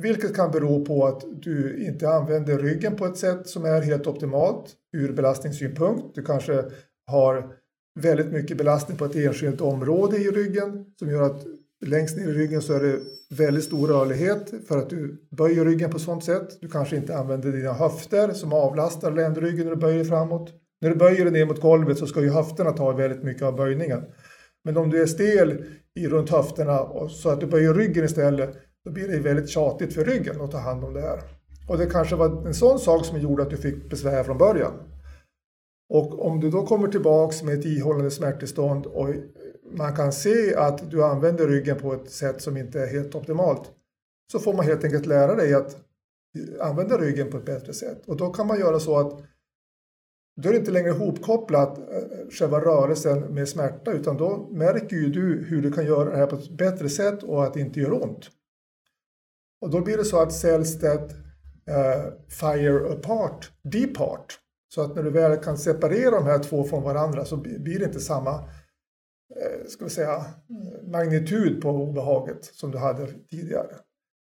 [0.02, 4.08] Vilket kan bero på att du inte använder ryggen på ett sätt som är helt
[4.08, 6.16] optimalt ur belastningssynpunkt.
[6.16, 6.64] Du kanske
[7.08, 7.54] har
[8.00, 11.46] väldigt mycket belastning på ett enskilt område i ryggen som gör att
[11.86, 15.92] längst ner i ryggen så är det väldigt stor rörlighet för att du böjer ryggen
[15.92, 16.62] på sådant sätt.
[16.62, 20.54] Du kanske inte använder dina höfter som avlastar ländryggen när du böjer framåt.
[20.82, 23.56] När du böjer dig ner mot golvet så ska ju höfterna ta väldigt mycket av
[23.56, 24.02] böjningen.
[24.64, 28.92] Men om du är stel i runt höfterna så att du böjer ryggen istället då
[28.92, 31.20] blir det väldigt tjatigt för ryggen att ta hand om det här.
[31.68, 34.74] Och det kanske var en sån sak som gjorde att du fick besvär från början.
[35.90, 39.10] Och om du då kommer tillbaks med ett ihållande smärttillstånd och
[39.72, 43.72] man kan se att du använder ryggen på ett sätt som inte är helt optimalt
[44.32, 45.78] så får man helt enkelt lära dig att
[46.60, 48.06] använda ryggen på ett bättre sätt.
[48.08, 49.24] Och då kan man göra så att
[50.42, 51.84] då är det inte längre hopkopplat eh,
[52.32, 56.28] själva rörelsen med smärta utan då märker ju du hur du kan göra det här
[56.28, 58.32] på ett bättre sätt och att det inte gör ont.
[59.66, 60.94] Och då blir det så att säljs det
[61.70, 64.40] eh, fire apart depart.
[64.74, 67.86] Så att när du väl kan separera de här två från varandra så blir det
[67.86, 68.34] inte samma
[69.36, 70.26] eh, ska vi säga,
[70.92, 73.76] magnitud på obehaget som du hade tidigare.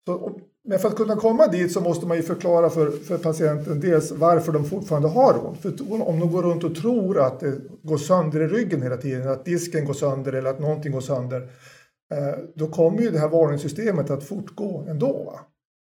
[0.05, 3.79] Så, men för att kunna komma dit så måste man ju förklara för, för patienten
[3.79, 5.59] dels varför de fortfarande har ont.
[5.61, 5.69] För
[6.09, 9.45] om de går runt och tror att det går sönder i ryggen hela tiden, att
[9.45, 11.76] disken går sönder eller att någonting går sönder, Eh,
[12.13, 15.23] Eh, då kommer ju det här varningssystemet att fortgå ändå.
[15.23, 15.39] Va?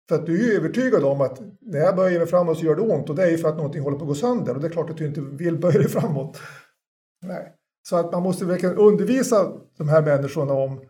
[0.09, 2.75] För att du är ju övertygad om att när jag böjer mig framåt så gör
[2.75, 4.61] det ont och det är ju för att någonting håller på att gå sönder och
[4.61, 6.37] det är klart att du inte vill böja dig framåt.
[7.25, 7.53] Nej.
[7.89, 10.81] Så att man måste verkligen undervisa de här människorna om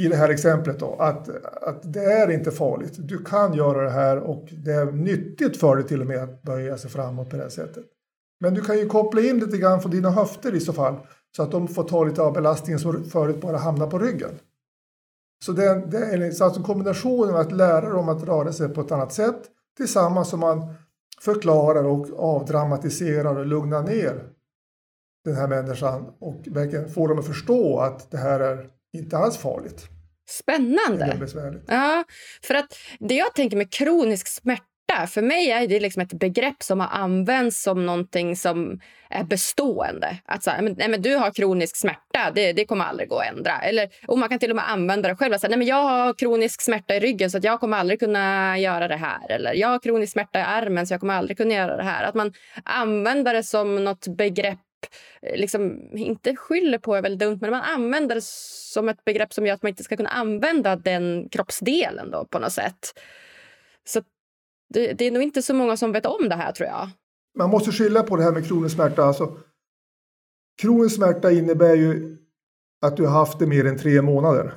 [0.00, 1.28] i det här exemplet då, att,
[1.62, 2.94] att det är inte farligt.
[2.98, 6.42] Du kan göra det här och det är nyttigt för dig till och med att
[6.42, 7.84] böja sig framåt på det här sättet.
[8.40, 10.96] Men du kan ju koppla in lite grann från dina höfter i så fall
[11.38, 14.38] så att de får ta lite av belastningen som förut bara hamnar på ryggen.
[15.44, 18.92] Så det, det är alltså kombinationen av att lära dem att röra sig på ett
[18.92, 19.42] annat sätt
[19.76, 20.74] tillsammans som man
[21.20, 24.24] förklarar och avdramatiserar och lugnar ner
[25.24, 29.36] den här människan och verkligen får dem att förstå att det här är inte alls
[29.36, 29.88] farligt.
[30.30, 31.06] Spännande!
[31.66, 32.04] Ja,
[32.42, 34.67] för att det jag tänker med kronisk smärta
[35.02, 35.06] är.
[35.06, 38.80] för mig är det liksom ett begrepp som har använts som någonting som
[39.10, 40.16] är bestående.
[40.24, 43.18] Att så här, men, nej, men du har kronisk smärta, det, det kommer aldrig gå
[43.18, 43.60] att ändra.
[43.60, 45.38] Eller, och man kan till och med använda det själv.
[45.38, 48.00] Så här, nej, men jag har kronisk smärta i ryggen så att jag kommer aldrig
[48.00, 49.30] kunna göra det här.
[49.30, 52.04] Eller jag har kronisk smärta i armen så jag kommer aldrig kunna göra det här.
[52.04, 52.32] Att man
[52.64, 54.58] använder det som något begrepp
[55.34, 59.46] liksom, inte skyller på är väl dumt, men man använder det som ett begrepp som
[59.46, 63.00] gör att man inte ska kunna använda den kroppsdelen då, på något sätt.
[63.84, 64.02] Så
[64.68, 66.88] det, det, är nog inte så många som vet om det här tror jag.
[67.38, 69.04] Man måste skilja på det här med kronisk smärta.
[69.04, 69.36] Alltså,
[70.62, 72.16] kronisk smärta innebär ju
[72.86, 74.54] att du har haft det mer än tre månader.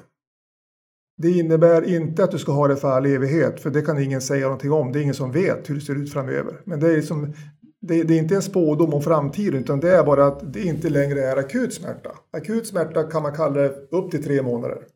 [1.18, 4.22] Det innebär inte att du ska ha det för all evighet, för det kan ingen
[4.22, 4.92] säga någonting om.
[4.92, 6.62] Det är ingen som vet hur det ser ut framöver.
[6.66, 7.34] Men det är, liksom,
[7.82, 10.90] det, det är inte en spådom om framtiden, utan det är bara att det inte
[10.90, 12.12] längre är akut smärta.
[12.34, 14.88] Akut smärta kan man kalla det upp till tre månader.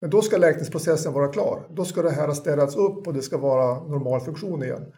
[0.00, 1.66] Men då ska läkningsprocessen vara klar.
[1.70, 4.92] Då ska det här ha städats upp och det ska vara normal funktion igen.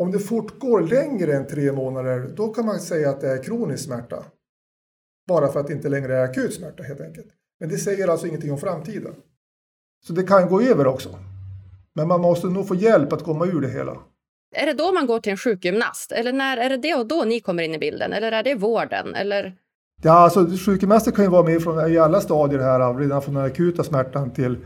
[0.00, 3.84] Om det fortgår längre än tre månader, då kan man säga att det är kronisk
[3.84, 4.24] smärta.
[5.28, 7.28] Bara för att det inte längre är akut smärta helt enkelt.
[7.60, 9.14] Men det säger alltså ingenting om framtiden.
[10.06, 11.18] Så det kan gå över också.
[11.94, 13.96] Men man måste nog få hjälp att komma ur det hela.
[14.56, 16.12] Är det då man går till en sjukgymnast?
[16.12, 18.12] Eller när är det det och då ni kommer in i bilden?
[18.12, 19.14] Eller är det vården?
[19.14, 19.56] Eller?
[20.02, 23.44] Ja, alltså, sjukgymnaster kan ju vara med från, i alla stadier här, redan från den
[23.44, 24.56] akuta smärtan till,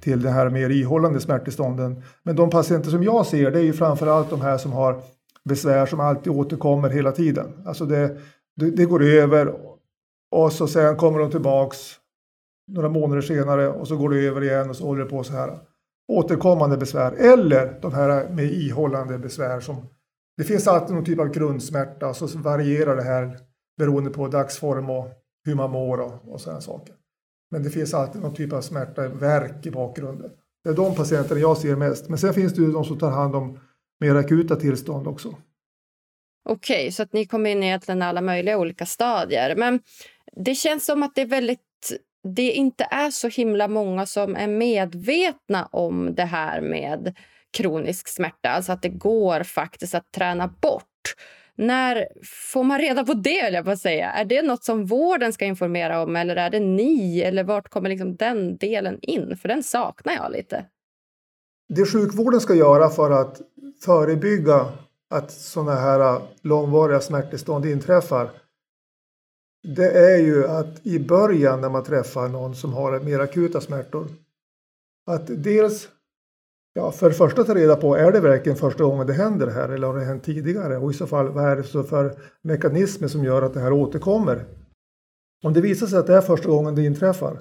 [0.00, 2.02] till det här mer ihållande smärttillstånden.
[2.22, 5.00] Men de patienter som jag ser, det är ju framförallt de här som har
[5.44, 7.46] besvär som alltid återkommer hela tiden.
[7.66, 8.16] Alltså det,
[8.56, 9.54] det, det går över
[10.30, 11.78] och så sen kommer de tillbaks
[12.68, 15.32] några månader senare och så går det över igen och så håller det på så
[15.32, 15.58] här.
[16.12, 19.76] Återkommande besvär eller de här med ihållande besvär som
[20.36, 23.38] det finns alltid någon typ av grundsmärta och så varierar det här
[23.78, 25.08] beroende på dagsform och
[25.44, 26.94] hur man mår och, och sådana saker.
[27.50, 30.30] Men det finns alltid någon typ av smärta, verk i bakgrunden.
[30.64, 32.08] Det är de patienterna jag ser mest.
[32.08, 33.60] Men sen finns det ju de som tar hand om
[34.00, 35.28] mer akuta tillstånd också.
[36.48, 39.56] Okej, okay, så att ni kommer in i egentligen alla möjliga olika stadier.
[39.56, 39.80] Men
[40.32, 41.60] det känns som att det är väldigt
[42.34, 47.16] det inte är så himla många som är medvetna om det här med
[47.56, 48.48] kronisk smärta.
[48.48, 50.84] Alltså att det går faktiskt att träna bort.
[51.58, 53.50] När får man reda på det?
[53.50, 54.10] Jag på säga?
[54.12, 57.20] Är det något som vården ska informera om eller är det ni?
[57.20, 59.36] Eller vart kommer liksom den delen in?
[59.36, 60.64] För den saknar jag lite.
[61.68, 63.40] Det sjukvården ska göra för att
[63.84, 64.72] förebygga
[65.10, 68.30] att sådana här äh, långvariga smärttillstånd inträffar
[69.62, 74.08] det är ju att i början när man träffar någon som har mer akuta smärtor
[75.06, 75.88] att dels
[76.78, 79.68] Ja, för det första ta reda på, är det verkligen första gången det händer här
[79.68, 80.76] eller har det hänt tidigare?
[80.76, 84.44] Och i så fall, vad är det för mekanismer som gör att det här återkommer?
[85.44, 87.40] Om det visar sig att det är första gången det inträffar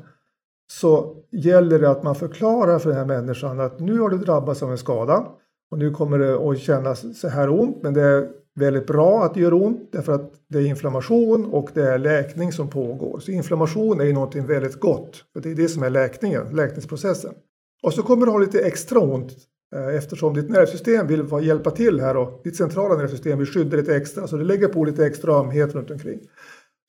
[0.71, 4.63] så gäller det att man förklarar för den här människan att nu har du drabbats
[4.63, 5.27] av en skada
[5.71, 9.33] och nu kommer det att kännas så här ont men det är väldigt bra att
[9.33, 13.19] det gör ont därför att det är inflammation och det är läkning som pågår.
[13.19, 17.33] Så inflammation är ju någonting väldigt gott för det är det som är läkningen, läkningsprocessen.
[17.83, 19.31] Och så kommer du ha lite extra ont
[19.75, 23.95] eh, eftersom ditt nervsystem vill hjälpa till här och ditt centrala nervsystem vill skydda lite
[23.95, 26.19] extra så det lägger på lite extra ömhet runt omkring.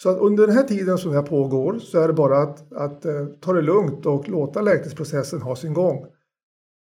[0.03, 2.72] Så att under den här tiden som det här pågår så är det bara att,
[2.72, 6.07] att eh, ta det lugnt och låta läkningsprocessen ha sin gång.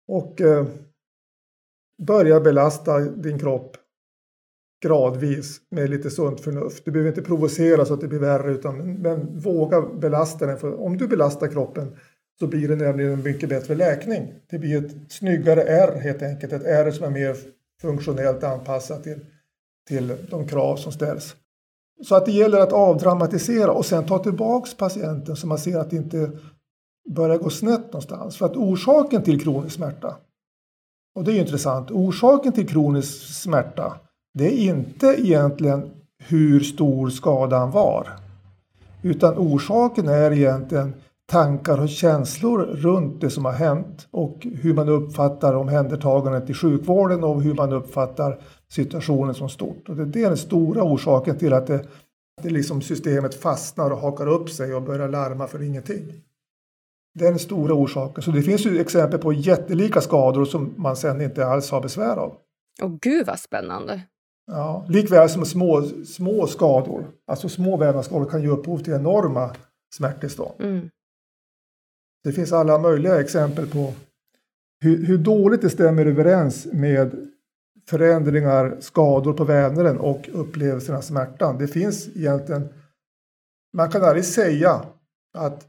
[0.07, 0.65] Och eh,
[2.07, 3.77] börja belasta din kropp
[4.83, 6.85] gradvis med lite sunt förnuft.
[6.85, 10.57] Du behöver inte provocera så att det blir värre utan men våga belasta den.
[10.57, 11.95] För om du belastar kroppen
[12.39, 14.33] så blir det nämligen en mycket bättre läkning.
[14.49, 17.35] Det blir ett snyggare R helt enkelt, ett R som är mer
[17.81, 19.19] funktionellt anpassat till,
[19.87, 21.35] till de krav som ställs.
[22.03, 25.89] Så att det gäller att avdramatisera och sen ta tillbaks patienten så man ser att
[25.89, 26.31] det inte
[27.09, 28.37] börjar gå snett någonstans.
[28.37, 30.17] För att orsaken till kronisk smärta,
[31.15, 33.99] och det är intressant, orsaken till kronisk smärta
[34.33, 38.09] det är inte egentligen hur stor skadan var.
[39.01, 40.93] Utan orsaken är egentligen
[41.31, 47.23] tankar och känslor runt det som har hänt och hur man uppfattar omhändertagandet i sjukvården
[47.23, 49.89] och hur man uppfattar situationen som stort.
[49.89, 51.87] Och det är den stora orsaken till att det,
[52.43, 56.05] det liksom systemet fastnar och hakar upp sig och börjar larma för ingenting.
[57.19, 58.23] Det är den stora orsaken.
[58.23, 62.17] Så det finns ju exempel på jättelika skador som man sen inte alls har besvär
[62.17, 62.33] av.
[62.81, 64.01] Och gud vad spännande!
[64.51, 69.49] Ja, likväl som små, små skador, alltså små vävnadsskador kan ge upphov till enorma
[69.95, 70.55] smärttillstånd.
[70.59, 70.89] Mm.
[72.23, 73.93] Det finns alla möjliga exempel på
[74.81, 77.27] hur, hur, dåligt det stämmer överens med
[77.89, 81.57] förändringar, skador på vävnaden och upplevelsen av smärtan.
[81.57, 82.69] Det finns egentligen,
[83.73, 84.85] man kan aldrig säga
[85.37, 85.67] att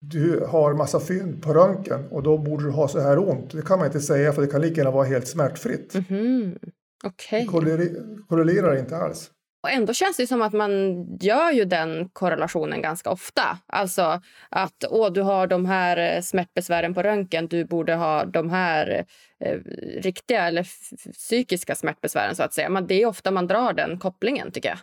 [0.00, 3.50] du har massa fynd på röntgen och då borde du ha så här ont.
[3.50, 5.94] Det kan man inte säga för det kan lika gärna vara helt smärtfritt.
[5.94, 6.70] Mm -hmm.
[7.04, 7.46] Okay.
[7.76, 7.96] Det
[8.28, 9.30] korrelerar inte alls.
[9.62, 13.58] Och ändå känns det som att man gör ju den korrelationen ganska ofta.
[13.66, 18.50] Alltså att åh, du har de här eh, smärtbesvären på röntgen, du borde ha de
[18.50, 19.04] här
[19.44, 19.58] eh,
[20.00, 20.66] riktiga eller
[21.12, 22.68] psykiska smärtbesvären så att säga.
[22.68, 24.78] Men det är ofta man drar den kopplingen tycker jag.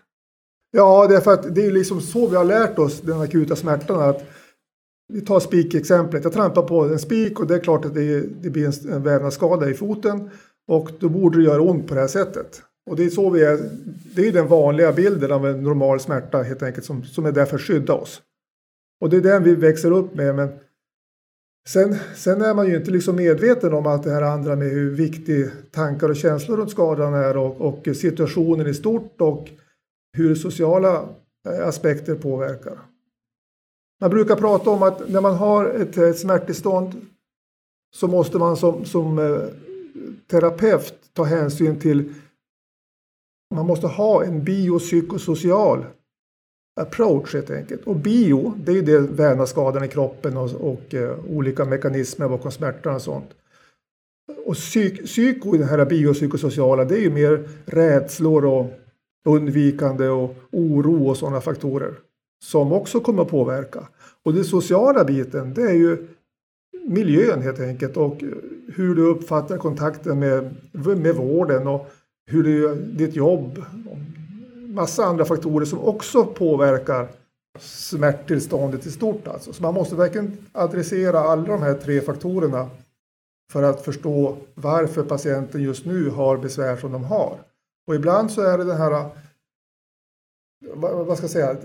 [0.72, 3.56] Ja, det är för att det är liksom så vi har lärt oss den akuta
[3.56, 4.10] smärtan.
[4.10, 4.24] Att
[5.14, 6.24] vi tar spikexemplet.
[6.24, 9.70] Jag trampar på en spik och det är klart att det, det blir en vävnadsskada
[9.70, 10.30] i foten
[10.68, 12.62] och då borde det göra ont på det här sättet.
[12.88, 13.70] Och det är så vi är,
[14.16, 17.46] det är den vanliga bilden av en normal smärta helt enkelt som, som är där
[17.46, 18.22] för att skydda oss.
[19.02, 20.36] Och det är den vi växer upp med.
[20.36, 20.50] Men
[21.68, 24.92] sen, sen är man ju inte liksom medveten om allt det här andra med hur
[24.92, 29.50] viktig tankar och känslor runt skadan är och, och situationen i stort och
[30.18, 31.10] hur sociala
[31.50, 32.80] eh, aspekter påverkar.
[34.02, 37.06] Man brukar prata om att när man har ett, ett smärttillstånd
[37.96, 39.40] så måste man som, som eh,
[40.28, 42.14] terapeut ta hänsyn till
[43.56, 45.86] man måste ha en biopsykosocial
[46.78, 47.84] approach helt enkelt.
[47.84, 52.52] Och bio, det är ju det vävnadsskadan i kroppen och, och uh, olika mekanismer bakom
[52.52, 53.30] smärtan och sånt.
[54.46, 58.66] Och psyk, psyko, den här biopsykosociala, det är ju mer rädslor och
[59.26, 61.94] undvikande och oro och sådana faktorer
[62.44, 63.88] som också kommer att påverka.
[64.24, 66.08] Och den sociala biten, det är ju
[66.88, 68.24] miljön helt enkelt och
[68.76, 71.88] hur du uppfattar kontakten med, med vården och
[72.28, 73.64] hur du, gör ditt jobb,
[74.68, 77.08] massa andra faktorer som också påverkar
[77.60, 79.28] smärttillståndet i stort.
[79.28, 79.54] Alltså.
[79.54, 82.70] Så man måste verkligen adressera alla de här tre faktorerna
[83.52, 87.38] för att förstå varför patienten just nu har besvär som de har.
[87.88, 89.10] Och ibland så är det den här,
[90.76, 91.56] vad ska jag säga,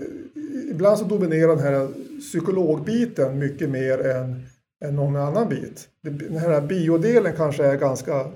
[0.71, 1.87] ibland så dominerar den här
[2.19, 4.45] psykologbiten mycket mer än,
[4.85, 5.89] än någon annan bit.
[6.01, 8.31] Den här biodelen kanske är ganska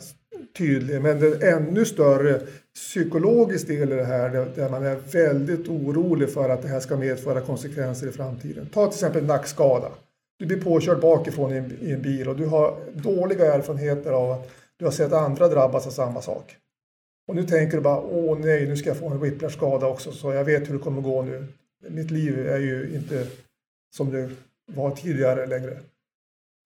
[0.57, 1.01] tydlig.
[1.01, 2.41] Men den ännu större
[2.75, 6.97] psykologisk del i det här där man är väldigt orolig för att det här ska
[6.97, 8.69] medföra konsekvenser i framtiden.
[8.73, 9.91] Ta till exempel nackskada.
[10.39, 14.31] Du blir påkörd bakifrån i en, i en bil och du har dåliga erfarenheter av
[14.31, 16.55] att du har sett andra drabbas av samma sak.
[17.27, 20.33] Och nu tänker du bara, åh nej, nu ska jag få en whiplash-skada också så
[20.33, 21.47] jag vet hur det kommer gå nu.
[21.87, 23.27] Mitt liv är ju inte
[23.95, 24.29] som det
[24.73, 25.79] var tidigare längre.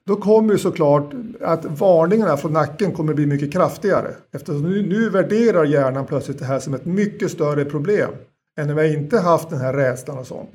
[0.05, 4.15] Då kommer ju såklart att varningarna från nacken kommer bli mycket kraftigare.
[4.31, 8.11] Eftersom nu, nu värderar hjärnan plötsligt det här som ett mycket större problem
[8.59, 10.51] än om jag inte haft den här rädslan och sånt.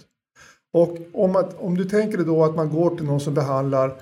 [0.73, 3.97] Och om, att, om du tänker dig då att man går till någon som behandlar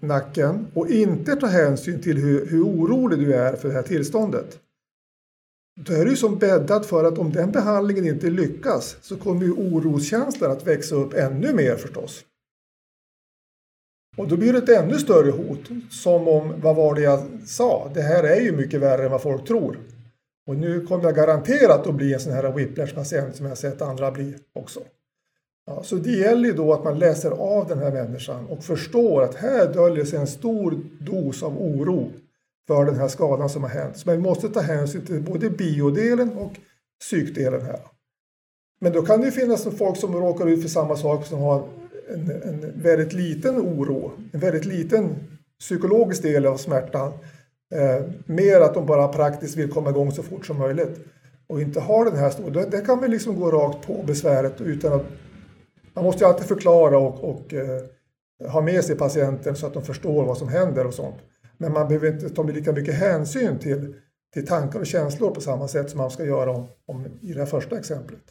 [0.00, 4.58] nacken och inte tar hänsyn till hur, hur orolig du är för det här tillståndet.
[5.80, 9.42] Då är det ju som bäddat för att om den behandlingen inte lyckas så kommer
[9.42, 12.24] ju oroskänslan att växa upp ännu mer förstås.
[14.16, 15.60] Och då blir det ett ännu större hot.
[15.90, 17.90] Som om, vad var det jag sa?
[17.94, 19.78] Det här är ju mycket värre än vad folk tror.
[20.46, 24.10] Och nu kommer jag garanterat att bli en sån här whiplash-patient som jag sett andra
[24.10, 24.80] bli också.
[25.66, 29.22] Ja, så det gäller ju då att man läser av den här människan och förstår
[29.22, 32.10] att här döljer sig en stor dos av oro
[32.66, 33.96] för den här skadan som har hänt.
[33.96, 36.52] Så man måste ta hänsyn till både biodelen och
[37.00, 37.80] psykdelen här.
[38.80, 41.68] Men då kan det ju finnas folk som råkar ut för samma sak som har
[42.08, 45.14] en, en väldigt liten oro, en väldigt liten
[45.60, 47.12] psykologisk del av smärtan.
[47.74, 50.98] Eh, mer att de bara praktiskt vill komma igång så fort som möjligt
[51.46, 52.66] och inte har den här stora.
[52.66, 55.04] Det kan man liksom gå rakt på besväret utan att
[55.94, 57.82] man måste ju alltid förklara och, och eh,
[58.50, 61.16] ha med sig patienten så att de förstår vad som händer och sånt.
[61.58, 63.94] Men man behöver inte ta lika mycket hänsyn till,
[64.32, 67.38] till tankar och känslor på samma sätt som man ska göra om, om i det
[67.38, 68.22] här första exemplet.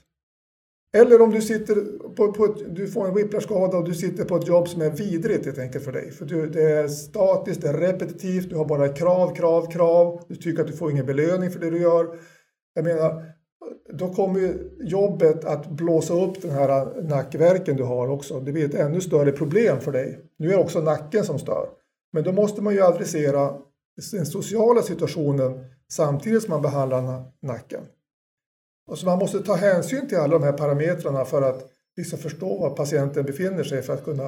[0.98, 1.76] Eller om du sitter
[2.16, 4.90] på, på ett, du får en whiplashskada och du sitter på ett jobb som är
[4.90, 6.12] vidrigt helt enkelt för dig.
[6.12, 10.22] För du, det är statiskt, det är repetitivt, du har bara krav, krav, krav.
[10.28, 12.20] Du tycker att du får ingen belöning för det du gör.
[12.74, 13.24] Jag menar,
[13.94, 18.40] då kommer jobbet att blåsa upp den här nackverken du har också.
[18.40, 20.20] Det blir ett ännu större problem för dig.
[20.38, 21.70] Nu är det också nacken som stör.
[22.14, 23.54] Men då måste man ju adressera
[24.12, 27.82] den sociala situationen samtidigt som man behandlar nacken.
[28.88, 32.60] Och så man måste ta hänsyn till alla de här parametrarna för att liksom förstå
[32.60, 34.26] var patienten befinner sig för att kunna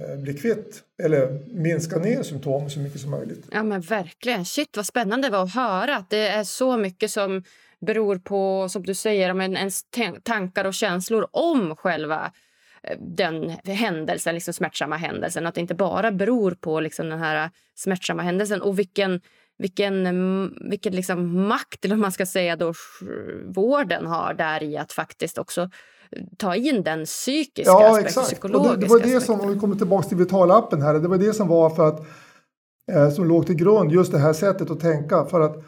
[0.00, 3.46] eh, bli kvitt eller minska ner symptom så mycket som möjligt.
[3.52, 4.44] Ja men verkligen.
[4.44, 7.42] Shit vad spännande det var att höra att det är så mycket som
[7.80, 9.84] beror på, som du säger, ens
[10.22, 12.32] tankar och känslor om själva
[12.82, 15.46] eh, den händelsen, liksom smärtsamma händelsen.
[15.46, 19.20] Att det inte bara beror på liksom den här smärtsamma händelsen och vilken
[19.60, 22.72] vilken, vilken liksom makt, eller man ska säga då,
[23.46, 25.70] vården har där i att faktiskt också
[26.38, 28.26] ta in den psykiska ja, aspekten, exakt.
[28.26, 29.20] psykologiska Och det, det var det aspekten.
[29.20, 32.06] som, om vi kommer tillbaka till Vitalappen här, det var det som var för att
[32.92, 35.64] eh, som låg till grund just det här sättet att tänka för att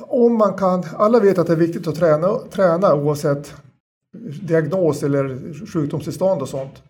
[0.00, 3.54] om man kan, alla vet att det är viktigt att träna, träna oavsett
[4.42, 6.82] diagnos eller sjukdomstillstånd och sånt.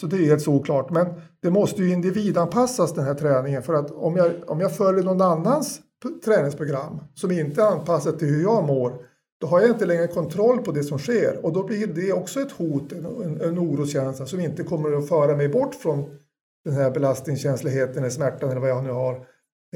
[0.00, 0.90] Så det är helt såklart.
[0.90, 1.06] Men
[1.42, 5.20] det måste ju individanpassas den här träningen för att om jag, om jag följer någon
[5.20, 5.80] annans
[6.24, 8.92] träningsprogram som inte är anpassat till hur jag mår
[9.40, 12.40] då har jag inte längre kontroll på det som sker och då blir det också
[12.40, 16.18] ett hot, en, en, en oroskänsla som inte kommer att föra mig bort från
[16.64, 19.26] den här belastningskänsligheten eller smärtan eller vad jag nu har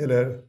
[0.00, 0.40] eller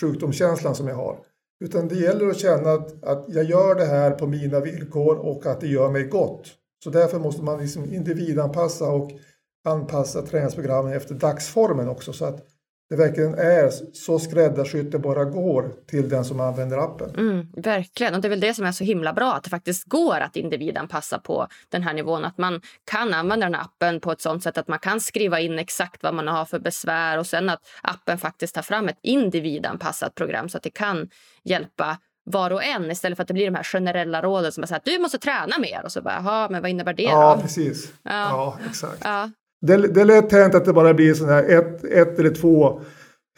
[0.00, 1.18] sjukdomskänslan som jag har.
[1.64, 5.46] Utan det gäller att känna att, att jag gör det här på mina villkor och
[5.46, 6.54] att det gör mig gott.
[6.84, 9.10] Så därför måste man liksom individanpassa och
[9.64, 12.48] anpassa träningsprogrammen efter dagsformen också så att
[12.90, 17.14] det verkligen är så skräddarsytt det bara går till den som använder appen.
[17.14, 19.84] Mm, verkligen, och det är väl det som är så himla bra att det faktiskt
[19.84, 22.24] går att individanpassa på den här nivån.
[22.24, 25.40] Att man kan använda den här appen på ett sånt sätt att man kan skriva
[25.40, 28.98] in exakt vad man har för besvär och sen att appen faktiskt tar fram ett
[29.02, 31.08] individanpassat program så att det kan
[31.44, 31.98] hjälpa
[32.30, 34.84] var och en istället för att det blir de här generella råden som säger att
[34.84, 37.42] du måste träna mer och så bara, jaha, men vad innebär det Ja, då?
[37.42, 37.92] precis.
[38.02, 39.00] Ja, ja exakt.
[39.04, 39.30] Ja.
[39.66, 42.80] Det, det är lätt hänt att det bara blir sån här ett, ett eller två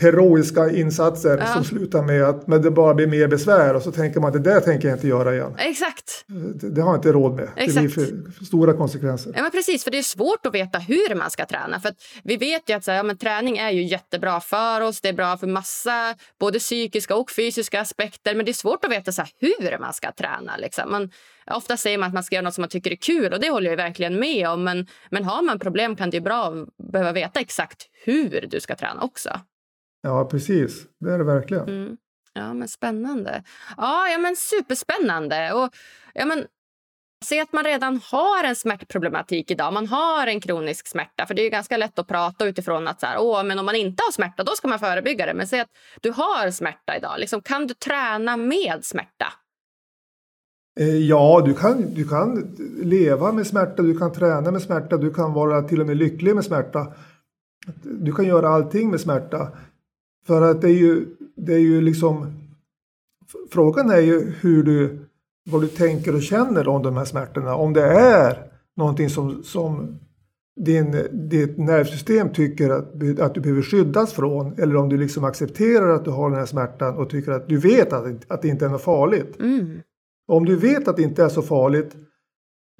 [0.00, 1.46] heroiska insatser Ja.
[1.46, 4.44] som slutar med att men det bara blir mer besvär och så tänker man att
[4.44, 5.54] det där tänker jag inte göra igen.
[5.58, 6.24] Exakt.
[6.60, 7.48] Det, det har jag inte råd med.
[7.56, 7.94] Det blir Exakt.
[7.94, 9.32] för, för stora konsekvenser.
[9.36, 11.80] Ja, men precis, för det är svårt att veta hur man ska träna.
[11.80, 11.92] För
[12.24, 15.00] vi vet ju att så här, ja, men träning är ju jättebra för oss.
[15.00, 18.34] Det är bra för massa både psykiska och fysiska aspekter.
[18.34, 20.56] Men det är svårt att veta så här, hur man ska träna.
[20.58, 20.90] Liksom.
[20.90, 21.10] Man,
[21.50, 23.50] ofta säger man att man ska göra något som man tycker är kul och det
[23.50, 24.64] håller jag verkligen med om.
[24.64, 26.52] Men, men har man problem kan det ju bra
[26.92, 29.40] behöva veta exakt hur du ska träna också.
[30.02, 30.86] Ja, precis.
[31.00, 31.68] Det är det verkligen.
[31.68, 31.96] Mm.
[32.32, 33.42] Ja, men spännande.
[33.76, 35.52] Ja, ja men superspännande.
[35.52, 35.68] Och,
[36.14, 36.46] ja, men,
[37.24, 39.72] Se att man redan har en smärtproblematik idag.
[39.72, 41.26] Man har en kronisk smärta.
[41.26, 43.74] För Det är ganska lätt att prata utifrån att så här, Åh, men om man
[43.74, 45.34] inte har smärta då ska man förebygga det.
[45.34, 45.70] Men säg att
[46.00, 47.14] du har smärta idag.
[47.18, 49.32] Liksom, kan du träna med smärta?
[50.80, 55.14] Eh, Ja, du kan, du kan leva med smärta, du kan träna med smärta, du
[55.14, 56.86] kan vara till och med lycklig med smärta.
[57.82, 59.48] Du kan göra allting med smärta.
[60.26, 61.06] För att det är ju,
[61.36, 62.26] det är ju liksom...
[63.50, 64.98] Frågan är ju hur du,
[65.50, 67.54] vad du tänker och känner om de här smärtorna.
[67.54, 69.98] Om det är någonting som, som
[70.60, 74.52] din, ditt nervsystem tycker att, att du behöver skyddas från.
[74.58, 77.56] Eller om du liksom accepterar att du har den här smärtan och tycker att du
[77.56, 79.40] vet att, att det inte är något farligt.
[79.40, 79.80] Mm.
[80.28, 81.96] Om du vet att det inte är så farligt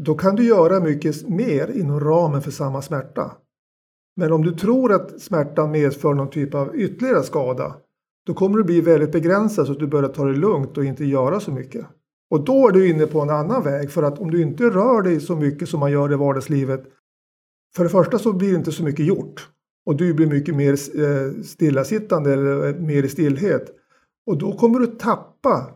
[0.03, 3.33] då kan du göra mycket mer inom ramen för samma smärta.
[4.17, 7.77] Men om du tror att smärtan medför någon typ av ytterligare skada
[8.27, 11.05] då kommer du bli väldigt begränsad så att du börjar ta det lugnt och inte
[11.05, 11.87] göra så mycket.
[12.31, 15.03] Och då är du inne på en annan väg för att om du inte rör
[15.03, 16.85] dig så mycket som man gör i vardagslivet
[17.77, 19.49] för det första så blir det inte så mycket gjort
[19.87, 23.71] och du blir mycket mer eh, stillasittande eller eh, mer i stillhet.
[24.27, 25.71] Och då kommer du tappa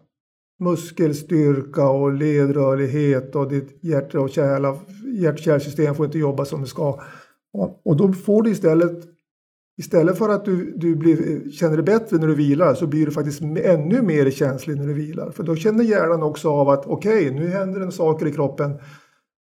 [0.60, 4.78] muskelstyrka och ledrörlighet och ditt hjärta och kärla,
[5.20, 7.00] hjärt-kärlsystem får inte jobba som det ska.
[7.54, 9.14] Och, och då får du istället
[9.76, 13.12] Istället för att du, du blir, känner dig bättre när du vilar så blir du
[13.12, 15.30] faktiskt ännu mer känslig när du vilar.
[15.30, 18.78] För då känner hjärnan också av att okej, nu händer det saker i kroppen.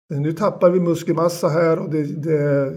[0.09, 2.73] Nu tappar vi muskelmassa här och det, det är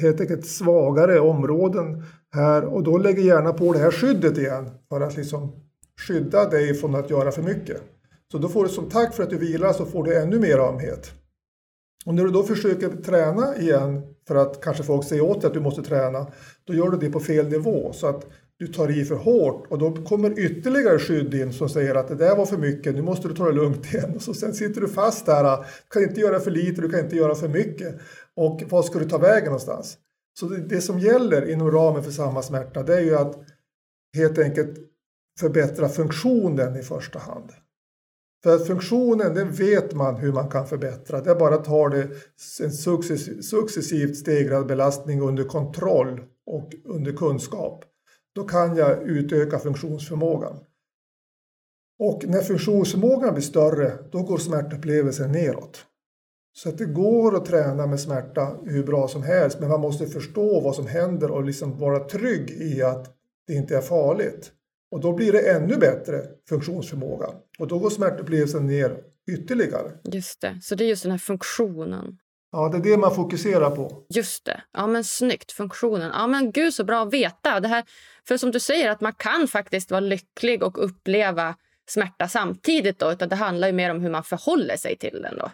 [0.00, 2.02] helt enkelt svagare områden
[2.34, 5.52] här och då lägger hjärnan på det här skyddet igen för att liksom
[6.08, 7.82] skydda dig från att göra för mycket.
[8.32, 10.58] Så då får du som tack för att du vilar så får du ännu mer
[10.58, 11.12] ömhet.
[12.06, 15.54] Och när du då försöker träna igen för att kanske folk säger åt dig att
[15.54, 16.26] du måste träna,
[16.64, 19.78] då gör du det på fel nivå så att du tar i för hårt och
[19.78, 23.28] då kommer ytterligare skydd in som säger att det där var för mycket, nu måste
[23.28, 24.12] du ta det lugnt igen.
[24.16, 27.00] Och så sen sitter du fast där, du kan inte göra för lite, du kan
[27.00, 28.00] inte göra för mycket.
[28.36, 29.98] Och vad ska du ta vägen någonstans?
[30.40, 33.38] Så det, det som gäller inom ramen för samma smärta det är ju att
[34.16, 34.76] helt enkelt
[35.40, 37.50] förbättra funktionen i första hand.
[38.44, 41.20] För att funktionen, den vet man hur man kan förbättra.
[41.20, 42.08] Det är bara att ta det
[42.62, 47.84] en successiv, successivt stegrad belastning under kontroll och under kunskap.
[48.34, 50.56] Då kan jag utöka funktionsförmågan.
[51.98, 55.86] Och när funktionsförmågan blir större, då går smärtupplevelsen neråt.
[56.56, 60.06] Så att det går att träna med smärta hur bra som helst, men man måste
[60.06, 63.16] förstå vad som händer och liksom vara trygg i att
[63.46, 64.52] det inte är farligt.
[64.94, 67.26] Och då blir det ännu bättre funktionsförmåga.
[67.58, 68.96] Och då går smärtupplevelsen ner
[69.30, 69.92] ytterligare.
[70.04, 70.58] Just det.
[70.62, 72.18] Så det är just den här funktionen.
[72.52, 74.04] Ja, det är det man fokuserar på.
[74.08, 74.62] Just det.
[74.72, 75.52] Ja, men snyggt.
[75.52, 76.10] Funktionen.
[76.14, 77.60] Ja, men gud så bra att veta.
[77.60, 77.84] Det här,
[78.28, 81.56] för som du säger, att man kan faktiskt vara lycklig och uppleva
[81.88, 82.98] smärta samtidigt.
[82.98, 85.36] Då, utan det handlar ju mer om hur man förhåller sig till den.
[85.36, 85.50] Då.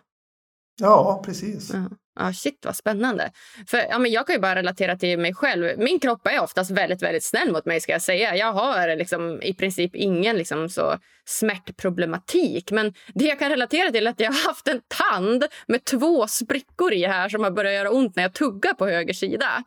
[0.81, 1.71] Ja, precis.
[1.73, 1.85] Ja.
[2.15, 3.31] Ah, shit vad spännande.
[3.67, 5.79] För, ja, men jag kan ju bara relatera till mig själv.
[5.79, 7.81] Min kropp är oftast väldigt, väldigt snäll mot mig.
[7.81, 8.37] ska Jag säga.
[8.37, 12.71] Jag har liksom, i princip ingen liksom, så smärtproblematik.
[12.71, 16.27] Men det jag kan relatera till är att jag har haft en tand med två
[16.27, 19.65] sprickor i här som har börjat göra ont när jag tuggar på höger sida.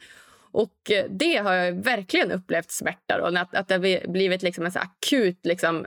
[0.51, 3.17] Och eh, det har jag verkligen upplevt smärta.
[3.17, 5.85] Då, att, att det har blivit liksom en så akut liksom,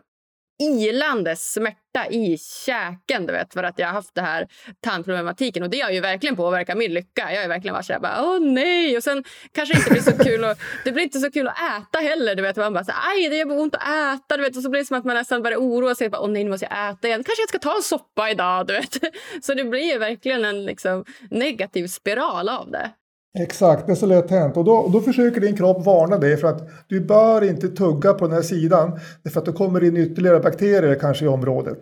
[0.59, 4.49] ilande smärta i käken du vet, för att jag har haft det här
[4.81, 5.63] tandproblematiken.
[5.63, 7.33] Och det har ju verkligen påverkat min lycka.
[7.33, 8.97] Jag har verkligen varit så här, bara, åh nej!
[8.97, 11.99] Och sen kanske inte blir så kul och, det blir inte så kul att äta
[11.99, 12.35] heller.
[12.35, 12.57] Du vet.
[12.57, 14.37] Man bara, så, aj det gör ont att äta.
[14.37, 14.57] Du vet.
[14.57, 16.09] Och så blir det som att man nästan börjar oroa sig.
[16.09, 17.25] Bara, åh nej, nu måste jag äta igen.
[17.25, 18.67] Kanske jag ska ta en soppa idag.
[18.67, 18.97] Du vet.
[19.43, 22.91] Så det blir verkligen en liksom, negativ spiral av det.
[23.39, 24.57] Exakt, det är så lätt hänt.
[24.57, 28.24] Och då, då försöker din kropp varna dig för att du bör inte tugga på
[28.26, 28.99] den här sidan.
[29.30, 31.78] För att det kommer in ytterligare bakterier kanske i området.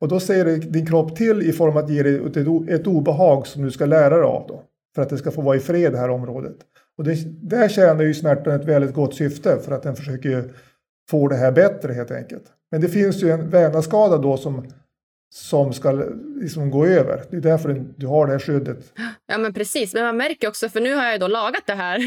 [0.00, 2.36] Och då säger din kropp till i form av att ge dig ett,
[2.70, 4.46] ett obehag som du ska lära dig av.
[4.48, 4.62] Då,
[4.94, 6.56] för att det ska få vara i fred det här området.
[6.98, 7.16] Och det,
[7.48, 10.52] där tjänar ju smärtan ett väldigt gott syfte för att den försöker
[11.10, 12.44] få det här bättre helt enkelt.
[12.70, 14.66] Men det finns ju en vävnadsskada då som
[15.34, 15.92] som ska
[16.40, 17.24] liksom gå över.
[17.30, 18.92] Det är därför du har det här skyddet.
[19.26, 19.94] Ja, men precis.
[19.94, 21.98] Men man märker också, för nu har jag då lagat det här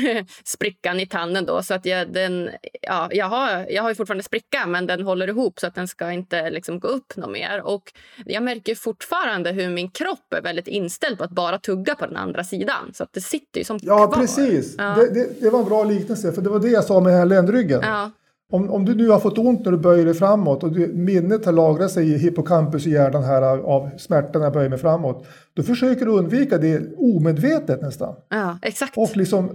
[0.45, 2.49] sprickan i tanden då, så att jag, den,
[2.81, 5.87] ja, jag, har, jag har ju fortfarande spricka, men den håller ihop så att den
[5.87, 7.61] ska inte liksom gå upp något mer.
[7.61, 7.83] Och
[8.25, 12.17] jag märker fortfarande hur min kropp är väldigt inställd på att bara tugga på den
[12.17, 12.93] andra sidan.
[12.93, 14.21] Så att det sitter ju som Ja, kvar.
[14.21, 14.75] precis.
[14.77, 14.83] Ja.
[14.83, 17.19] Det, det, det, var en bra liknelse, för det var det jag sa med den
[17.19, 17.81] här ländryggen.
[17.83, 18.11] Ja.
[18.51, 21.45] Om, om du nu har fått ont när du böjer dig framåt och du, minnet
[21.45, 25.25] har lagrat sig i hippocampus i hjärnan här av smärtan när jag böjer mig framåt.
[25.53, 28.15] Då försöker du undvika det omedvetet nästan.
[28.29, 28.97] Ja, exakt.
[28.97, 29.49] Och liksom,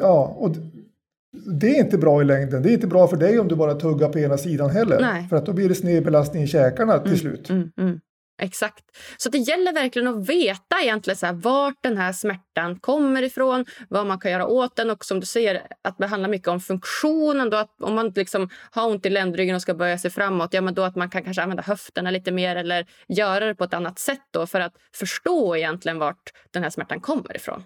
[0.00, 0.56] ja, och
[1.46, 2.62] det är inte bra i längden.
[2.62, 5.00] Det är inte bra för dig om du bara tuggar på ena sidan heller.
[5.00, 5.28] Nej.
[5.28, 7.50] För att då blir det snedbelastning i käkarna till mm, slut.
[7.50, 8.00] Mm, mm.
[8.42, 8.84] Exakt.
[9.16, 13.64] Så det gäller verkligen att veta egentligen så här, vart den här smärtan kommer ifrån,
[13.88, 16.60] vad man kan göra åt den och som du säger, att det handlar mycket om
[16.60, 17.50] funktionen.
[17.50, 20.60] Då att om man liksom har ont i ländryggen och ska böja sig framåt, ja,
[20.60, 23.74] men då att man kan kanske använda höfterna lite mer eller göra det på ett
[23.74, 27.62] annat sätt då för att förstå egentligen vart den här smärtan kommer ifrån.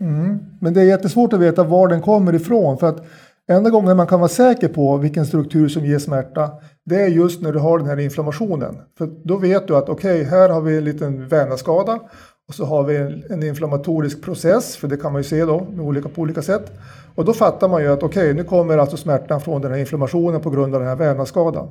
[0.00, 0.38] Mm.
[0.60, 3.06] Men det är jättesvårt att veta var den kommer ifrån för att
[3.48, 6.50] enda gången man kan vara säker på vilken struktur som ger smärta
[6.84, 8.78] det är just när du har den här inflammationen.
[8.98, 12.00] För då vet du att okej, okay, här har vi en liten vävnadsskada
[12.48, 12.96] och så har vi
[13.30, 16.72] en, inflammatorisk process, för det kan man ju se då med olika, på olika sätt.
[17.14, 19.78] Och då fattar man ju att okej, okay, nu kommer alltså smärtan från den här
[19.78, 21.68] inflammationen på grund av den här vävnadsskadan.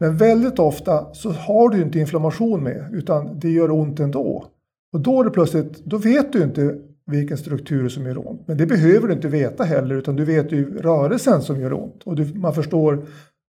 [0.00, 4.44] Men väldigt ofta så har du inte inflammation med, utan det gör ont ändå.
[4.92, 6.78] Och då är det plötsligt, då vet du inte
[7.08, 8.48] vilken struktur som gör ont.
[8.48, 12.02] Men det behöver du inte veta heller, utan du vet ju rörelsen som gör ont.
[12.04, 13.06] Och du, man förstår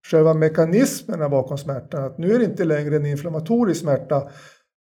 [0.06, 2.04] själva mekanismerna bakom smärtan.
[2.04, 4.28] Att nu är det inte längre en inflammatorisk smärta.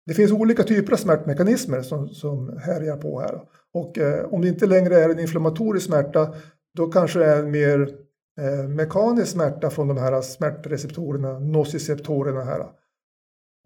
[0.06, 3.40] Det finns olika typer av smärtmekanismer som, som härjar på här.
[3.74, 6.34] Och eh, om det inte längre är en inflammatorisk smärta
[6.76, 7.88] då kanske det är en mer
[8.40, 12.66] eh, mekanisk smärta från de här smärtreceptorerna, nociceptorerna här.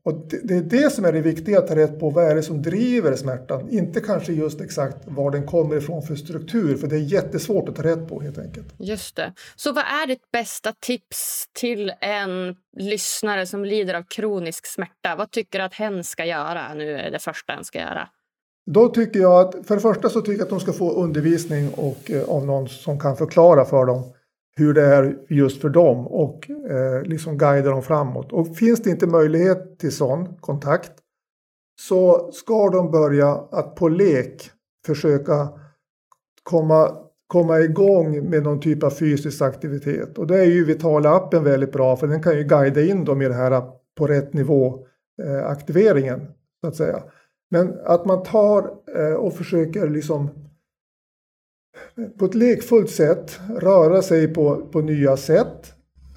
[0.03, 2.11] Och det, det, är det som är det viktiga att ta rätt på.
[2.11, 3.69] Vad är det som driver smärtan?
[3.71, 6.77] Inte kanske just exakt var den kommer ifrån för struktur.
[6.77, 8.67] För det är jättesvårt att ta rätt på helt enkelt.
[8.79, 9.33] Just det.
[9.57, 15.17] Så vad är ditt bästa tips till en lyssnare som lider av kronisk smärta?
[15.19, 16.75] Vad tycker du att hen ska göra?
[16.75, 18.09] Nu är det första hen ska göra.
[18.67, 21.71] Då tycker jag att, för det första så tycker jag att de ska få undervisning
[21.75, 24.13] och, eh, av någon som kan förklara för dem
[24.61, 28.33] hur det är just för dem och eh, liksom guida dem framåt.
[28.33, 30.93] Och finns det inte möjlighet till sån kontakt
[31.81, 34.51] så ska de börja att på lek
[34.87, 35.49] försöka
[36.43, 36.97] komma,
[37.27, 40.19] komma igång med någon typ av fysisk aktivitet.
[40.19, 43.29] Och det är ju Vitala-appen väldigt bra för den kan ju guida in dem i
[43.29, 43.63] det här
[43.99, 44.87] på rätt nivå
[45.23, 46.21] eh, aktiveringen
[46.61, 47.03] så att säga.
[47.51, 50.31] Men att man tar eh, och försöker liksom
[52.19, 55.75] på ett lekfullt sätt röra sig på, på nya sätt.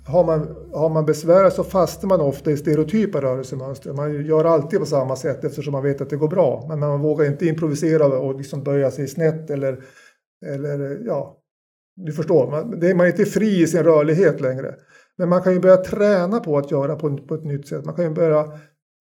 [0.08, 3.94] Har man, har man besvär så fastnar man ofta i stereotypa rörelsemönster.
[3.94, 6.66] Man gör alltid på samma sätt eftersom man vet att det går bra.
[6.70, 9.84] Men man vågar inte improvisera och liksom böja sig snett eller,
[10.46, 11.38] eller ja,
[11.96, 12.52] du förstår.
[12.52, 14.76] Man, det är, man är inte fri i sin rörlighet längre.
[15.18, 17.86] Men man kan ju börja träna på att göra på, på ett nytt sätt.
[17.86, 18.46] Man kan ju börja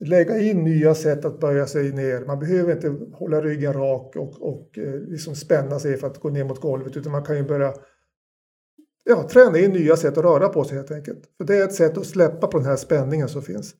[0.05, 2.25] lägga in nya sätt att böja sig ner.
[2.27, 6.29] Man behöver inte hålla ryggen rak och, och eh, liksom spänna sig för att gå
[6.29, 7.75] ner mot golvet utan man kan ju börja
[9.05, 11.21] ja, träna in nya sätt att röra på sig helt enkelt.
[11.39, 13.75] För det är ett sätt att släppa på den här spänningen som finns.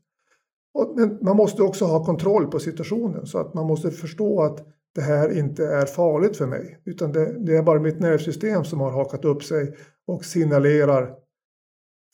[0.75, 4.66] Och, men man måste också ha kontroll på situationen så att man måste förstå att
[4.95, 6.83] det här inte är farligt för mig.
[6.85, 11.14] Utan det, det är bara mitt nervsystem som har hakat upp sig och signalerar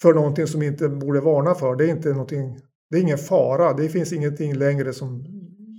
[0.02, 1.76] för någonting som inte borde varna för.
[1.76, 2.58] Det är, inte någonting,
[2.90, 5.24] det är ingen fara, det finns ingenting längre som,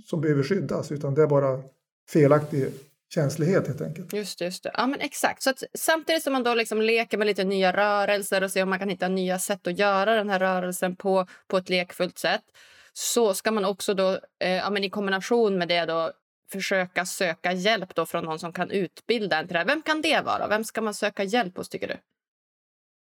[0.06, 1.62] som behöver skyddas utan det är bara
[2.08, 2.66] felaktig
[3.14, 4.12] känslighet helt enkelt.
[4.12, 4.70] Just just det.
[4.74, 5.42] Ja, men exakt.
[5.42, 8.70] Så att, samtidigt som man då liksom leker med lite nya rörelser och ser om
[8.70, 12.44] man kan hitta nya sätt att göra den här rörelsen på, på ett lekfullt sätt
[12.92, 16.12] så ska man också då, eh, ja, men i kombination med det då
[16.52, 20.20] försöka söka hjälp då från någon som kan utbilda en till det Vem kan det
[20.24, 20.48] vara?
[20.48, 21.96] Vem ska man söka hjälp hos, tycker du?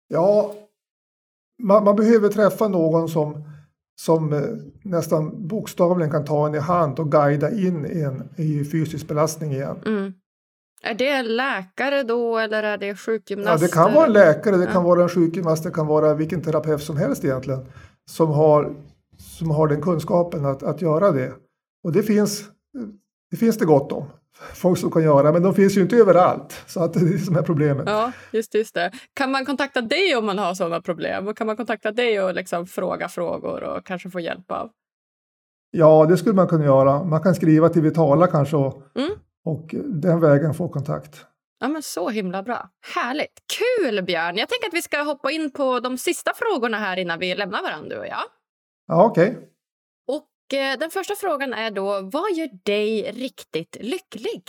[0.09, 0.55] Ja,
[1.63, 3.51] man, man behöver träffa någon som,
[4.01, 4.41] som eh,
[4.83, 9.77] nästan bokstavligen kan ta en i hand och guida in en i fysisk belastning igen.
[9.87, 10.13] Mm.
[10.83, 13.63] Är det läkare då eller är det sjukgymnast?
[13.63, 16.43] Ja, det kan vara en läkare, det kan vara en sjukgymnast, det kan vara vilken
[16.43, 17.67] terapeut som helst egentligen
[18.11, 18.77] som har,
[19.17, 21.33] som har den kunskapen att, att göra det.
[21.85, 22.45] Och det finns,
[23.31, 24.05] det finns det gott om
[24.55, 26.65] folk som kan göra, men de finns ju inte överallt.
[26.67, 27.85] Så att det är det som är problemet.
[27.89, 28.91] Ja, just, just det.
[29.15, 31.29] Kan man kontakta dig om man har sådana problem?
[31.29, 34.71] Och kan man kontakta dig och liksom fråga frågor och kanske få hjälp av?
[35.71, 37.05] Ja, det skulle man kunna göra.
[37.05, 39.11] Man kan skriva till Vitala kanske och, Mm.
[39.45, 41.25] och den vägen få kontakt.
[41.61, 42.69] Ja, men Så himla bra.
[42.95, 43.43] Härligt.
[43.59, 44.37] Kul, Björn!
[44.37, 47.63] Jag tänker att vi ska hoppa in på de sista frågorna här innan vi lämnar
[47.63, 48.19] varandra, du och jag.
[48.89, 49.27] Ja, okej.
[49.29, 49.35] Eh,
[50.51, 54.43] Den första frågan är då, vad gör dig riktigt lycklig?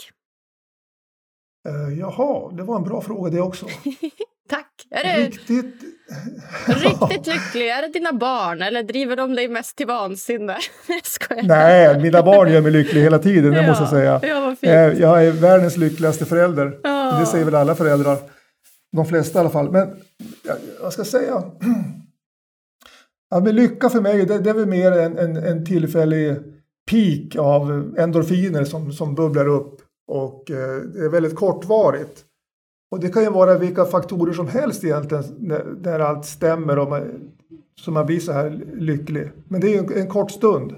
[1.67, 3.65] Eh, jaha, det var en bra fråga det också.
[4.49, 4.87] Tack.
[4.91, 5.75] Är du Riktigt...
[6.67, 7.67] riktigt lycklig?
[7.69, 10.57] Är det dina barn eller driver de dig mest till vansinne?
[10.87, 11.43] Jag.
[11.43, 14.19] Nej, mina barn gör mig lycklig hela tiden, det måste jag säga.
[14.23, 14.99] Ja, Eh.
[14.99, 16.79] Jag är världens lyckligaste förälder.
[16.83, 17.17] Ja.
[17.19, 18.17] Det säger väl alla föräldrar.
[18.91, 19.71] De flesta i alla fall.
[19.71, 19.95] Men
[20.43, 21.43] jag, jag ska säga.
[23.29, 26.37] Ja, men lycka för mig, det, det är väl mer en, en, en tillfällig
[26.89, 29.81] peak av endorfiner som, som bubblar upp.
[30.07, 32.25] Och eh, det är väldigt kortvarigt.
[32.91, 36.89] Och det kan ju vara vilka faktorer som helst egentligen när, när allt stämmer och
[36.89, 37.31] man,
[37.81, 39.31] så man blir så här lycklig.
[39.47, 40.75] Men det är ju en, en kort stund.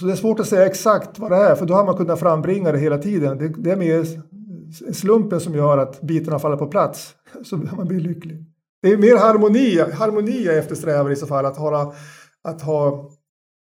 [0.00, 2.20] Så det är svårt att säga exakt vad det är för då har man kunnat
[2.20, 3.38] frambringa det hela tiden.
[3.38, 4.06] Det, det är mer
[4.92, 7.14] slumpen som gör att bitarna faller på plats
[7.44, 8.44] så man blir lycklig.
[8.84, 11.46] Det är mer harmoni, harmoni jag eftersträvar i så fall.
[11.46, 11.94] Att ha,
[12.42, 13.10] att ha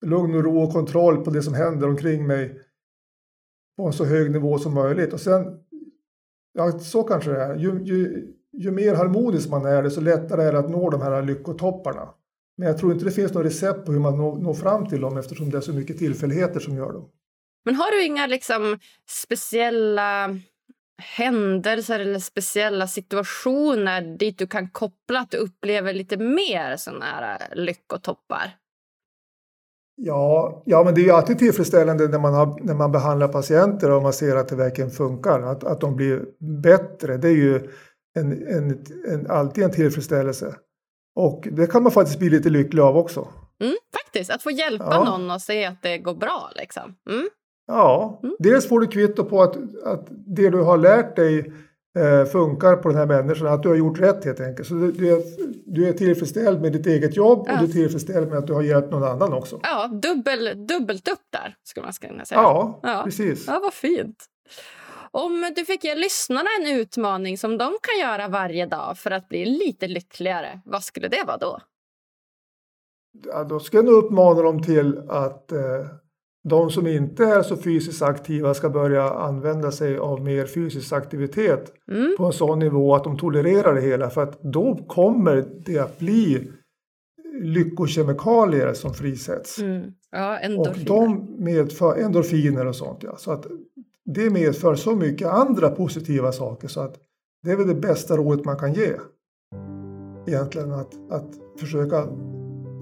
[0.05, 2.61] lugn och ro och kontroll på det som händer omkring mig
[3.77, 5.13] på en så hög nivå som möjligt.
[5.13, 5.45] Och sen,
[6.53, 7.55] ja så kanske det är.
[7.55, 11.21] Ju, ju, ju mer harmonisk man är, desto lättare är det att nå de här
[11.21, 12.09] lyckotopparna.
[12.57, 15.01] Men jag tror inte det finns något recept på hur man når, når fram till
[15.01, 17.09] dem eftersom det är så mycket tillfälligheter som gör dem.
[17.65, 20.39] Men har du inga liksom, speciella
[20.99, 27.33] händelser eller speciella situationer dit du kan koppla att du upplever lite mer såna här
[27.33, 28.55] eh, lyckotoppar?
[30.01, 33.91] Ja, ja, men det är ju alltid tillfredsställande när man, har, när man behandlar patienter
[33.91, 36.25] och man ser att det verkligen funkar, att, att de blir
[36.61, 37.17] bättre.
[37.17, 37.69] Det är ju
[38.19, 40.55] en, en, en, alltid en tillfredsställelse.
[41.15, 43.27] Och det kan man faktiskt bli lite lycklig av också.
[43.61, 45.03] Mm, faktiskt, att få hjälpa Ja.
[45.03, 46.51] någon och se att det går bra.
[46.55, 46.95] Liksom.
[47.09, 47.29] Mm.
[47.69, 48.35] Ja, Mm.
[48.39, 49.55] dels får du kvitto på att,
[49.85, 51.53] att det du har lärt dig
[51.99, 54.67] eh, funkar på den här människan, att du har gjort rätt helt enkelt.
[54.67, 55.21] Så du, du, är,
[55.65, 57.53] du är tillfredsställd med ditt eget jobb Ja.
[57.53, 59.59] och du är tillfredsställd med att du har hjälpt någon annan också.
[59.63, 62.41] Ja, dubbel, dubbelt upp där, skulle man kunna säga.
[62.41, 63.01] Ja, Ja.
[63.05, 63.47] precis.
[63.47, 64.25] Ja, vad fint.
[65.11, 69.29] Om du fick ge lyssnarna en utmaning som de kan göra varje dag för att
[69.29, 71.59] bli lite lyckligare, vad skulle det vara då?
[73.27, 75.59] Ja, då ska jag nog uppmana dem till att eh,
[76.49, 81.73] de som inte är så fysiskt aktiva ska börja använda sig av mer fysisk aktivitet
[81.91, 82.15] Mm.
[82.17, 84.09] på en sån nivå att de tolererar det hela.
[84.09, 86.51] För att då kommer det att bli
[87.41, 89.59] lyckokemikalier som frisätts.
[89.59, 89.91] Mm.
[90.11, 92.99] Ja, Och de medför endorfiner och sånt.
[93.03, 93.15] Ja.
[93.17, 93.45] Så att
[94.05, 96.95] det medför så mycket andra positiva saker så att
[97.43, 98.91] det är väl det bästa rådet man kan ge.
[100.27, 101.29] Egentligen att, att
[101.59, 102.07] försöka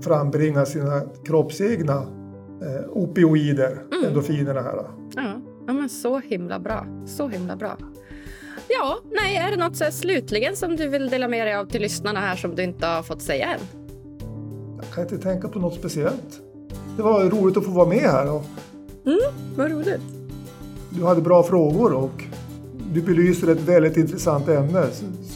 [0.03, 2.07] frambringa sina kroppsegna
[2.61, 4.05] eh, opioider, Mm.
[4.07, 4.75] endorfinerna här.
[5.15, 6.85] Ja, ja, men så himla bra.
[7.05, 7.77] Så himla bra.
[8.69, 11.81] Ja, nej, är det något så slutligen som du vill dela med dig av till
[11.81, 13.59] lyssnarna här som du inte har fått säga än?
[14.77, 16.41] Jag kan inte tänka på något speciellt.
[16.97, 18.43] Det var roligt att få vara med här och
[19.55, 20.01] Vad roligt.
[20.89, 22.23] du hade bra frågor och
[22.93, 24.87] du belyser ett väldigt intressant ämne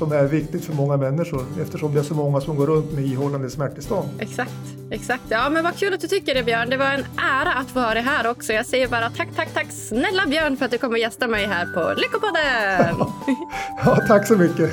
[0.01, 3.05] som är viktigt för många människor eftersom det är så många som går runt med
[3.05, 4.09] ihållande smärttillstånd.
[4.19, 4.51] Exakt,
[4.91, 5.23] exakt.
[5.29, 6.69] Ja, men vad kul att du tycker det, Björn.
[6.69, 8.53] Det var en ära att dig här också.
[8.53, 11.65] Jag säger bara tack, tack, tack snälla Björn för att du kommer gästa mig här
[11.65, 13.13] på Lyckopodden.
[13.85, 14.71] Ja, tack så mycket.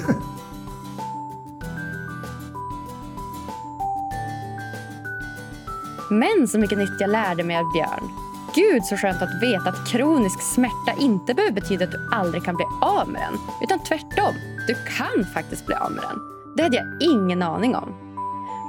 [6.11, 8.28] Men så mycket nytt jag lärde mig av Björn
[8.59, 12.57] gud så skönt att veta att kronisk smärta inte behöver betyda att du aldrig kan
[12.57, 13.39] bli av med den.
[13.63, 14.35] Utan tvärtom,
[14.67, 16.19] du kan faktiskt bli av med den.
[16.57, 17.95] Det hade jag ingen aning om.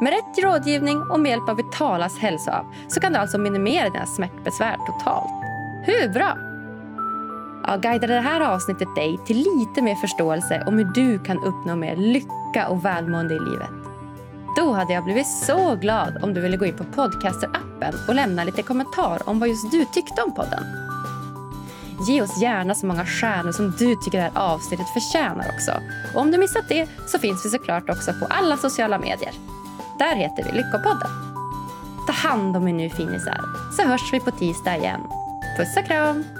[0.02, 4.06] Med rätt rådgivning och med hjälp av Vitalas hälsoapp så kan du alltså minimera dina
[4.06, 5.32] smärtbesvär totalt.
[5.86, 6.38] Hur bra?
[7.68, 11.76] Jag guidade det här avsnittet dig till lite mer förståelse om hur du kan uppnå
[11.76, 13.89] mer lycka och välmående i livet.
[14.60, 18.44] Då hade jag blivit så glad om du ville gå in på Podcaster-appen och lämna
[18.44, 20.64] lite kommentar om vad just du tyckte om podden.
[22.08, 25.72] Ge oss gärna så många stjärnor som du tycker det här avsnittet förtjänar också.
[26.14, 29.34] Och om du missat det så finns vi såklart också på alla sociala medier.
[30.00, 31.12] Där heter vi Lyckopodden.
[32.08, 33.42] Ta hand om er nu finisar,
[33.78, 35.02] så hörs vi på tisdag igen.
[35.58, 36.39] Puss och kram!